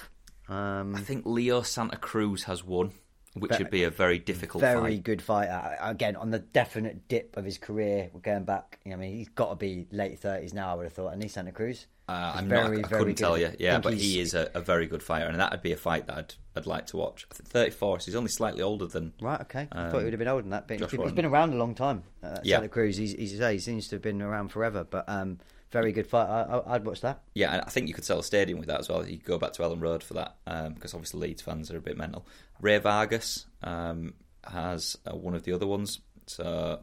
[0.47, 2.91] Um, I think Leo Santa Cruz has one,
[3.36, 5.04] which would be a very difficult very fight.
[5.04, 5.78] good fighter.
[5.80, 8.80] Again, on the definite dip of his career, we're going back.
[8.84, 10.72] You know, I mean, he's got to be late thirties now.
[10.72, 11.14] I would have thought.
[11.14, 11.86] And he's Santa Cruz.
[12.10, 12.91] Uh, I'm very, not.
[12.93, 13.52] I couldn't tell you.
[13.58, 15.78] Yeah, but he's- he is a, a very good fighter, and that would be a
[15.78, 17.26] fight that I'd I'd like to watch.
[17.32, 19.14] I think 34, so he's only slightly older than.
[19.22, 19.70] Right, okay.
[19.72, 20.68] I Um, thought he would have been older than that.
[20.68, 21.16] But he's Josh been, he's Warren.
[21.16, 22.04] been around a long time.
[22.22, 22.58] Uh, Yeah.
[22.58, 24.84] Santa Cruz, he's, he's, he seems to have been around forever.
[24.84, 25.39] But um,
[25.72, 26.28] very good fight.
[26.28, 27.22] I, I'd watch that.
[27.36, 29.08] Yeah, and I think you could sell a stadium with that as well.
[29.08, 30.36] You could go back to Ellen Road for that
[30.76, 32.28] because obviously Leeds fans are a bit mental.
[32.60, 36.82] Rey Vargas um, has uh, one of the other ones, so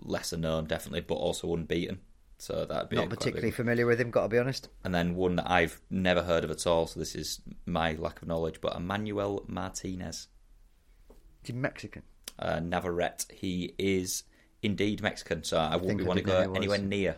[0.00, 2.00] lesser known definitely, but also unbeaten.
[2.40, 4.68] So that'd be Not quite a big particularly familiar with him, got to be honest.
[4.82, 6.86] and then one that I've never heard of at all.
[6.86, 8.60] So this is my lack of knowledge.
[8.62, 10.28] But Emmanuel Martinez,
[11.44, 12.02] He's Mexican.
[12.38, 14.22] uh, Navarrete, he is
[14.62, 15.44] indeed Mexican.
[15.44, 17.16] So I wouldn't be I want to he go anywhere near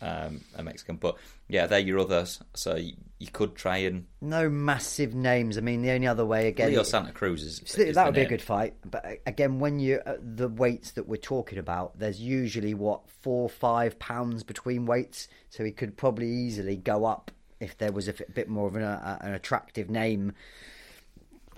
[0.00, 0.96] um, a Mexican.
[0.96, 1.16] But
[1.48, 2.40] yeah, they're your others.
[2.54, 2.78] So
[3.22, 5.58] you, you could try and No massive names.
[5.58, 6.70] I mean, the only other way again.
[6.70, 8.74] Leo Santa Cruz is, So is that would be a good fight.
[8.84, 13.48] But uh, again, when you're the weights that we're talking about, there's usually what four,
[13.48, 15.28] five pounds between weights.
[15.50, 18.82] So he could probably easily go up if there was a bit more of an,
[18.82, 20.32] uh, an attractive name.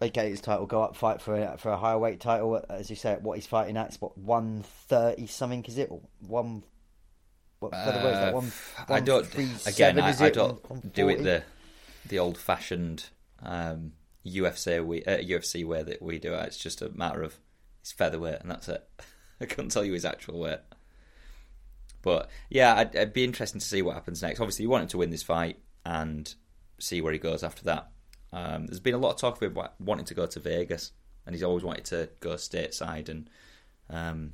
[0.03, 2.62] Okay, his title go up, fight for a, for a higher weight title.
[2.69, 5.65] As you say, what he's fighting at is what one thirty something.
[5.65, 6.65] Is it Or one?
[7.61, 8.29] What featherweight is that?
[8.29, 8.53] Uh, One,
[8.89, 9.25] I don't.
[9.25, 11.23] 137, Again, I, I don't do it 140?
[11.23, 11.43] the
[12.09, 13.11] the old fashioned
[13.43, 13.93] um,
[14.27, 16.47] UFC we uh, UFC way that we do it.
[16.47, 17.37] It's just a matter of
[17.81, 18.87] it's featherweight and that's it.
[19.41, 20.61] I couldn't tell you his actual weight.
[22.03, 24.41] But yeah, I'd, it'd be interesting to see what happens next.
[24.41, 26.33] Obviously, you want him to win this fight and
[26.79, 27.89] see where he goes after that.
[28.33, 30.93] Um, there's been a lot of talk of him wanting to go to Vegas,
[31.25, 33.31] and he's always wanted to go stateside and
[33.89, 34.33] um,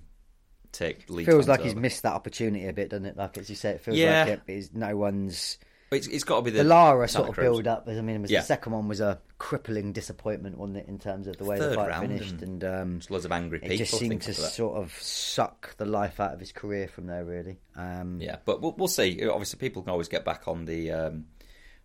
[0.72, 1.26] take lead.
[1.26, 3.16] feels like he's missed that opportunity a bit, doesn't it?
[3.16, 4.24] Like as you say, it feels Yeah.
[4.24, 5.58] like it no one's.
[5.92, 7.44] It's, it's got to be the, The Lara Santa sort of Cruz.
[7.44, 7.84] build up.
[7.88, 8.40] I mean, it was Yeah.
[8.40, 11.74] the second one was a crippling disappointment, wasn't it, in terms of the way the
[11.74, 13.74] fight finished, and, um, loads of angry people.
[13.74, 17.24] it just seemed to sort of suck the life out of his career from there.
[17.24, 19.26] Really, um, Yeah, but we'll, we'll see.
[19.28, 21.26] Obviously, people can always get back on the um,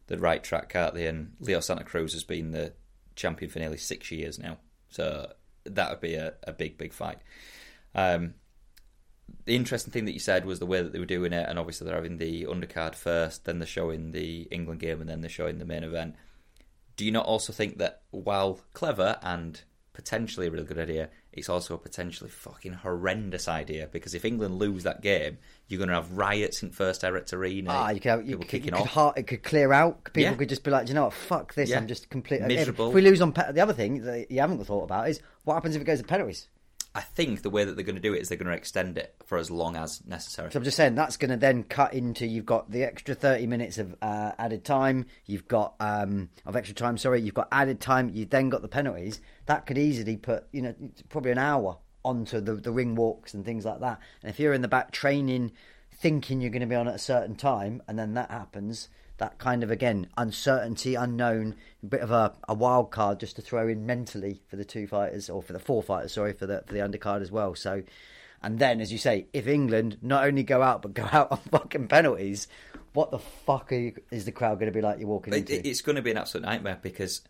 [0.06, 1.08] the right track, can't they?
[1.08, 2.74] And Leo Santa Cruz has been the
[3.16, 5.32] champion for nearly six years now, so
[5.66, 7.18] that would be a, a big, big fight.
[7.96, 8.36] Um,
[9.46, 11.58] the interesting thing that you said was the way that they were doing it, and
[11.60, 15.30] obviously they're having the undercard first, then they're showing the England game, and then they're
[15.30, 16.16] showing the main event.
[16.96, 19.62] Do you not also think that while clever and
[19.94, 24.58] potentially a really good idea, it's also a potentially fucking horrendous idea because if England
[24.58, 27.70] lose that game, you're going to have riots in First Direct Arena.
[27.72, 30.06] Ah, you could, you could, kicking you could heart, it could clear out.
[30.06, 30.34] People Yeah.
[30.36, 31.14] could just be like, "Do you know what?
[31.14, 31.70] Fuck this!
[31.70, 31.78] Yeah.
[31.78, 32.90] I'm just completely Miserable.
[32.90, 35.56] If we lose on pe- the other thing that you haven't thought about is what
[35.56, 36.48] happens if it goes to penalties.
[36.96, 38.98] I think the way that they're going to do it is they're going to extend
[38.98, 40.50] it for as long as necessary.
[40.50, 43.48] So I'm just saying that's going to then cut into you've got the extra 30
[43.48, 46.98] minutes of uh, added time, you've got um, of extra time.
[46.98, 48.10] Sorry, you've got added time.
[48.14, 49.20] You've then got the penalties.
[49.46, 50.76] That could easily put you know
[51.10, 54.00] probably an hour onto the the ring walks and things like that.
[54.24, 55.52] And if you're in the back training,
[55.92, 58.88] thinking you're going to be on at a certain time, and then that happens,
[59.18, 63.42] that kind of again uncertainty, unknown, a bit of a, a wild card just to
[63.42, 66.64] throw in mentally for the two fighters or for the four fighters, sorry, for the
[66.66, 67.56] for the undercard as well.
[67.56, 67.84] So,
[68.42, 71.40] and then as you say, if England not only go out but go out on
[71.52, 72.48] fucking penalties,
[72.94, 75.00] what the fuck you, is the crowd going to be like?
[75.00, 75.68] You're walking it, into.
[75.68, 77.22] It's going to be an absolute nightmare because,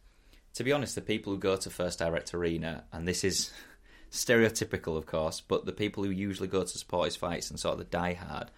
[0.56, 3.52] to be honest, the people who go to First Direct Arena, and this is
[4.12, 7.74] stereotypical, of course, but the people who usually go to support his fights and sort
[7.74, 8.50] of the die hard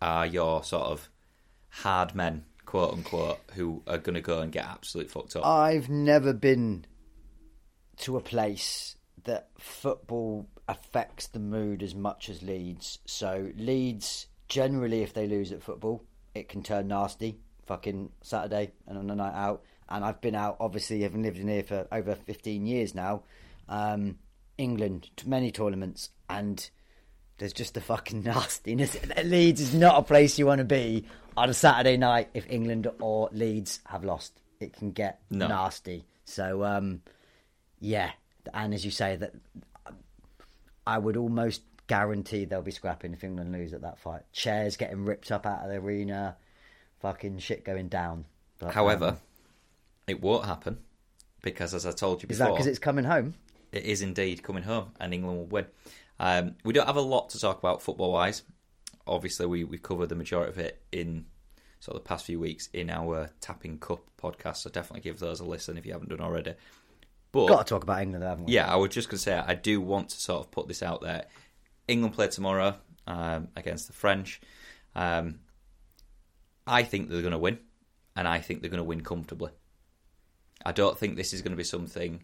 [0.00, 1.08] are your sort of
[1.68, 5.46] hard men quote unquote, who are going to go and get absolutely fucked up.
[5.46, 6.84] I've never been
[7.98, 12.98] to a place that football affects the mood as much as Leeds.
[13.04, 16.04] So Leeds, generally, if they lose at football,
[16.34, 17.38] it can turn nasty.
[17.66, 19.62] Fucking Saturday and on a night out.
[19.88, 23.22] And I've been out, obviously, having lived in here for over 15 years now.
[23.68, 24.16] Um,
[24.58, 26.68] England, many tournaments, and
[27.38, 28.96] there's just the fucking nastiness.
[29.24, 31.04] Leeds is not a place you want to be
[31.36, 34.38] on a Saturday night if England or Leeds have lost.
[34.60, 35.48] It can get no.
[35.48, 36.04] nasty.
[36.24, 37.02] So, um,
[37.80, 38.10] yeah,
[38.54, 39.34] and as you say, that
[40.86, 44.22] I would almost guarantee they'll be scrapping if England lose at that fight.
[44.32, 46.36] Chairs getting ripped up out of the arena,
[47.00, 48.24] fucking shit going down.
[48.58, 49.18] But, However, um,
[50.06, 50.78] it won't happen
[51.42, 53.34] because, as I told you before, is that because it's coming home?
[53.72, 55.66] It is indeed coming home, and England will win.
[56.20, 58.42] Um, we don't have a lot to talk about football wise
[59.06, 61.26] obviously we, we covered the majority of it in
[61.80, 64.58] sort of the past few weeks in our Tapping Cup podcast.
[64.58, 66.54] So definitely give those a listen if you haven't done already.
[67.32, 68.52] But got to talk about England, haven't we?
[68.52, 70.82] Yeah, I was just going to say I do want to sort of put this
[70.82, 71.24] out there.
[71.88, 72.76] England play tomorrow
[73.06, 74.40] um, against the French.
[74.94, 75.40] Um,
[76.66, 77.58] I think they're going to win,
[78.14, 79.50] and I think they're going to win comfortably.
[80.64, 82.22] I don't think this is going to be something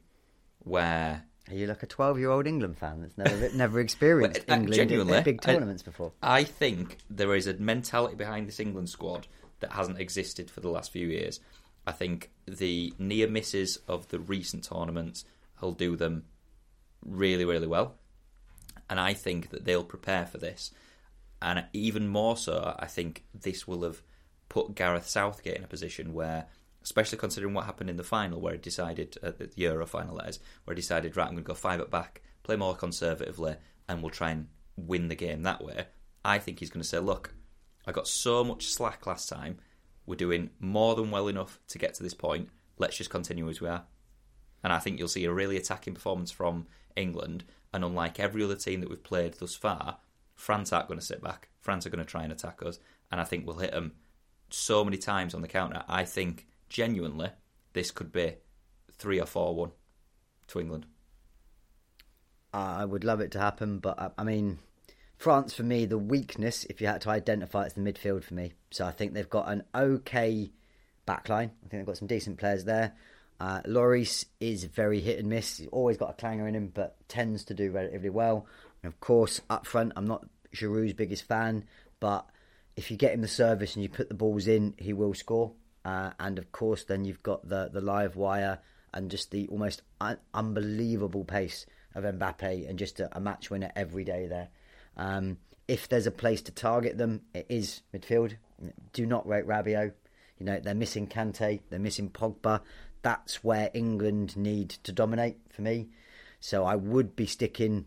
[0.60, 5.24] where are you like a twelve-year-old England fan that's never never experienced well, England in
[5.24, 6.12] big tournaments I, before?
[6.22, 9.26] I think there is a mentality behind this England squad
[9.60, 11.40] that hasn't existed for the last few years.
[11.86, 15.24] I think the near misses of the recent tournaments
[15.60, 16.24] will do them
[17.04, 17.94] really, really well,
[18.90, 20.70] and I think that they'll prepare for this.
[21.40, 24.02] And even more so, I think this will have
[24.48, 26.46] put Gareth Southgate in a position where
[26.88, 30.30] especially considering what happened in the final, where he decided at the Euro final, that
[30.30, 33.56] is, where he decided, right, I'm going to go five at back, play more conservatively,
[33.86, 35.84] and we'll try and win the game that way.
[36.24, 37.34] I think he's going to say, look,
[37.86, 39.58] I got so much slack last time.
[40.06, 42.48] We're doing more than well enough to get to this point.
[42.78, 43.84] Let's just continue as we are.
[44.64, 47.44] And I think you'll see a really attacking performance from England.
[47.74, 49.98] And unlike every other team that we've played thus far,
[50.34, 51.50] France aren't going to sit back.
[51.60, 52.78] France are going to try and attack us.
[53.12, 53.92] And I think we'll hit them
[54.48, 55.84] so many times on the counter.
[55.86, 57.30] I think genuinely,
[57.72, 58.34] this could be
[58.96, 59.72] three or four one
[60.48, 60.86] to England.
[62.52, 64.58] I would love it to happen, but I mean,
[65.18, 68.54] France for me, the weakness, if you had to identify, it's the midfield for me.
[68.70, 70.50] So I think they've got an okay
[71.06, 71.50] backline.
[71.50, 72.94] I think they've got some decent players there.
[73.40, 75.58] Uh, Lloris is very hit and miss.
[75.58, 78.46] He's always got a clanger in him, but tends to do relatively well.
[78.82, 81.64] And of course, up front, I'm not Giroud's biggest fan,
[82.00, 82.26] but
[82.76, 85.52] if you get him the service and you put the balls in, he will score.
[85.88, 88.58] Uh, and of course, then you've got the the live wire
[88.92, 91.64] and just the almost un- unbelievable pace
[91.94, 94.48] of Mbappe and just a, a match winner every day there.
[94.98, 98.36] Um, if there's a place to target them, it is midfield.
[98.92, 99.94] Do not rate Rabiot.
[100.38, 102.60] You know they're missing Kante, they're missing Pogba.
[103.00, 105.88] That's where England need to dominate for me.
[106.38, 107.86] So I would be sticking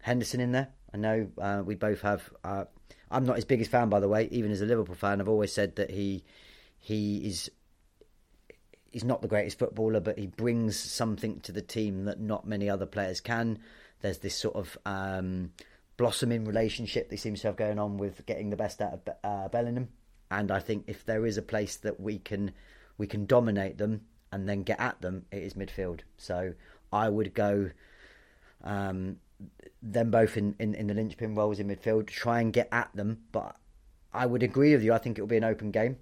[0.00, 0.68] Henderson in there.
[0.94, 2.30] I know uh, we both have.
[2.42, 2.64] Uh,
[3.10, 4.26] I'm not his biggest fan, by the way.
[4.30, 6.24] Even as a Liverpool fan, I've always said that he
[6.78, 7.50] he is
[8.90, 12.70] he's not the greatest footballer, but he brings something to the team that not many
[12.70, 13.58] other players can.
[14.00, 15.52] There's this sort of um,
[15.98, 19.48] blossoming relationship that seems to have going on with getting the best out of uh,
[19.48, 19.88] Bellingham,
[20.30, 22.52] and I think if there is a place that we can
[22.98, 24.02] we can dominate them
[24.32, 26.00] and then get at them, it is midfield.
[26.16, 26.54] So
[26.92, 27.70] I would go
[28.64, 29.16] um,
[29.82, 33.18] them both in, in, in the linchpin roles in midfield, try and get at them.
[33.32, 33.56] But
[34.14, 34.94] I would agree with you.
[34.94, 35.98] I think it will be an open game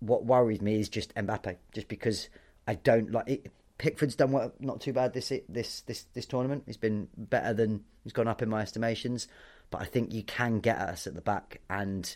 [0.00, 2.28] what worries me is just Mbappe, just because
[2.66, 3.52] I don't like it.
[3.78, 6.64] Pickford's done well, not too bad this this this this tournament.
[6.66, 9.26] He's been better than he's gone up in my estimations,
[9.70, 12.14] but I think you can get us at the back, and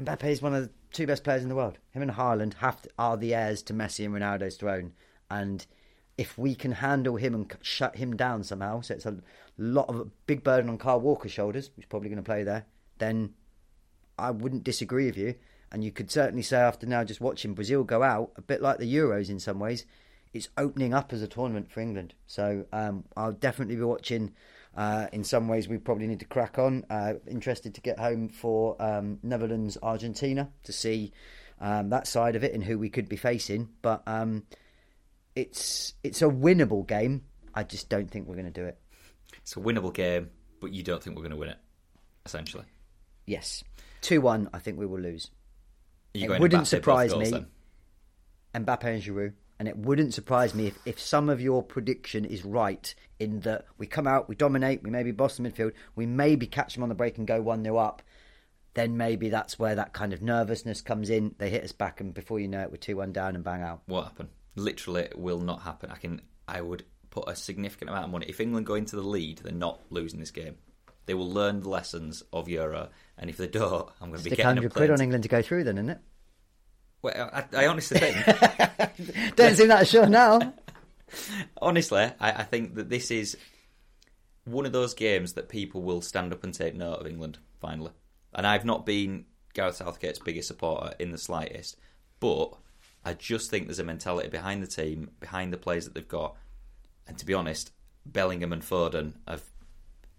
[0.00, 1.78] Mbappe is one of the two best players in the world.
[1.92, 4.92] Him and Haaland have to, are the heirs to Messi and Ronaldo's throne,
[5.30, 5.64] and
[6.18, 9.16] if we can handle him and shut him down somehow, so it's a
[9.56, 12.66] lot of a big burden on Carl Walker's shoulders, who's probably going to play there,
[12.98, 13.34] then
[14.18, 15.34] I wouldn't disagree with you.
[15.72, 18.78] And you could certainly say after now just watching Brazil go out, a bit like
[18.78, 19.84] the Euros in some ways,
[20.32, 22.14] it's opening up as a tournament for England.
[22.26, 24.32] So um, I'll definitely be watching.
[24.76, 26.84] Uh, in some ways, we probably need to crack on.
[26.90, 31.12] Uh, interested to get home for um, Netherlands Argentina to see
[31.60, 33.68] um, that side of it and who we could be facing.
[33.82, 34.44] But um,
[35.36, 37.22] it's it's a winnable game.
[37.54, 38.78] I just don't think we're going to do it.
[39.38, 41.58] It's a winnable game, but you don't think we're going to win it,
[42.26, 42.64] essentially.
[43.26, 43.62] Yes,
[44.04, 44.48] two one.
[44.52, 45.30] I think we will lose.
[46.12, 47.46] it wouldn't surprise goals, me.
[48.52, 48.64] Then?
[48.64, 49.32] Mbappe and Giroud.
[49.58, 53.66] And it wouldn't surprise me if, if some of your prediction is right in that
[53.78, 56.88] we come out, we dominate, we maybe boss the midfield, we maybe catch them on
[56.88, 58.02] the break and go 1 0 up.
[58.74, 61.36] Then maybe that's where that kind of nervousness comes in.
[61.38, 63.62] They hit us back, and before you know it, we're 2 1 down and bang
[63.62, 63.82] out.
[63.86, 64.30] What happened?
[64.56, 65.90] Literally, it will not happen.
[65.90, 66.20] I can.
[66.48, 68.26] I would put a significant amount of money.
[68.28, 70.56] If England go into the lead, they're not losing this game.
[71.06, 72.88] They will learn the lessons of Euro,
[73.18, 75.00] and if they don't, I'm going to be getting 100 a quid on.
[75.00, 75.98] England to go through, then, isn't it?
[77.02, 80.54] Well, I, I honestly think, Don't seem that sure now.
[81.60, 83.36] honestly, I, I think that this is
[84.44, 87.92] one of those games that people will stand up and take note of England finally.
[88.34, 91.76] And I've not been Gareth Southgate's biggest supporter in the slightest,
[92.20, 92.54] but
[93.04, 96.36] I just think there's a mentality behind the team, behind the players that they've got,
[97.06, 97.70] and to be honest,
[98.06, 99.42] Bellingham and Foden have,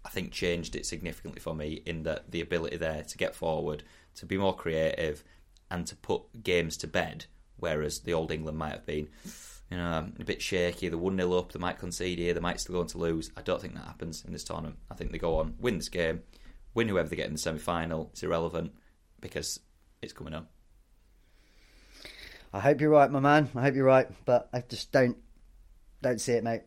[0.06, 3.82] I think, changed it significantly for me in that the ability there to get forward,
[4.14, 5.24] to be more creative,
[5.68, 7.26] and to put games to bed.
[7.56, 9.08] Whereas the old England might have been,
[9.68, 10.88] you know, a bit shaky.
[10.88, 11.50] They're one 0 up.
[11.50, 12.34] They might concede here.
[12.34, 13.32] They might still go on to lose.
[13.36, 14.76] I don't think that happens in this tournament.
[14.90, 16.22] I think they go on, win this game,
[16.72, 18.10] win whoever they get in the semi final.
[18.12, 18.72] It's irrelevant
[19.20, 19.58] because
[20.02, 20.48] it's coming up.
[22.52, 23.50] I hope you're right, my man.
[23.56, 25.16] I hope you're right, but I just don't
[26.00, 26.62] don't see it, mate.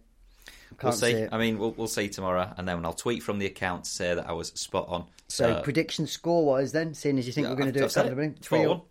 [0.78, 1.14] Can't We'll see.
[1.14, 1.28] see.
[1.32, 4.14] I mean, we'll, we'll see tomorrow, and then I'll tweet from the account to say
[4.16, 5.06] that I was spot on.
[5.28, 7.86] So Uh, prediction score wise, then, seeing as you think Yeah, we're going to do
[7.86, 8.40] it Saturday, it.
[8.40, 8.82] three 4 or 1.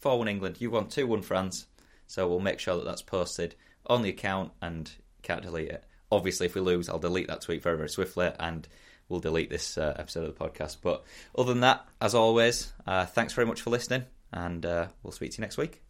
[0.00, 0.56] 4 1 England.
[0.60, 1.66] You won 2 1 France.
[2.06, 3.54] So we'll make sure that that's posted
[3.86, 4.90] on the account and
[5.22, 5.84] can't delete it.
[6.10, 8.66] Obviously, if we lose, I'll delete that tweet very, very swiftly and
[9.08, 10.78] we'll delete this uh, episode of the podcast.
[10.82, 11.04] But
[11.38, 15.30] other than that, as always, uh, thanks very much for listening and uh, we'll speak
[15.32, 15.80] to you next week.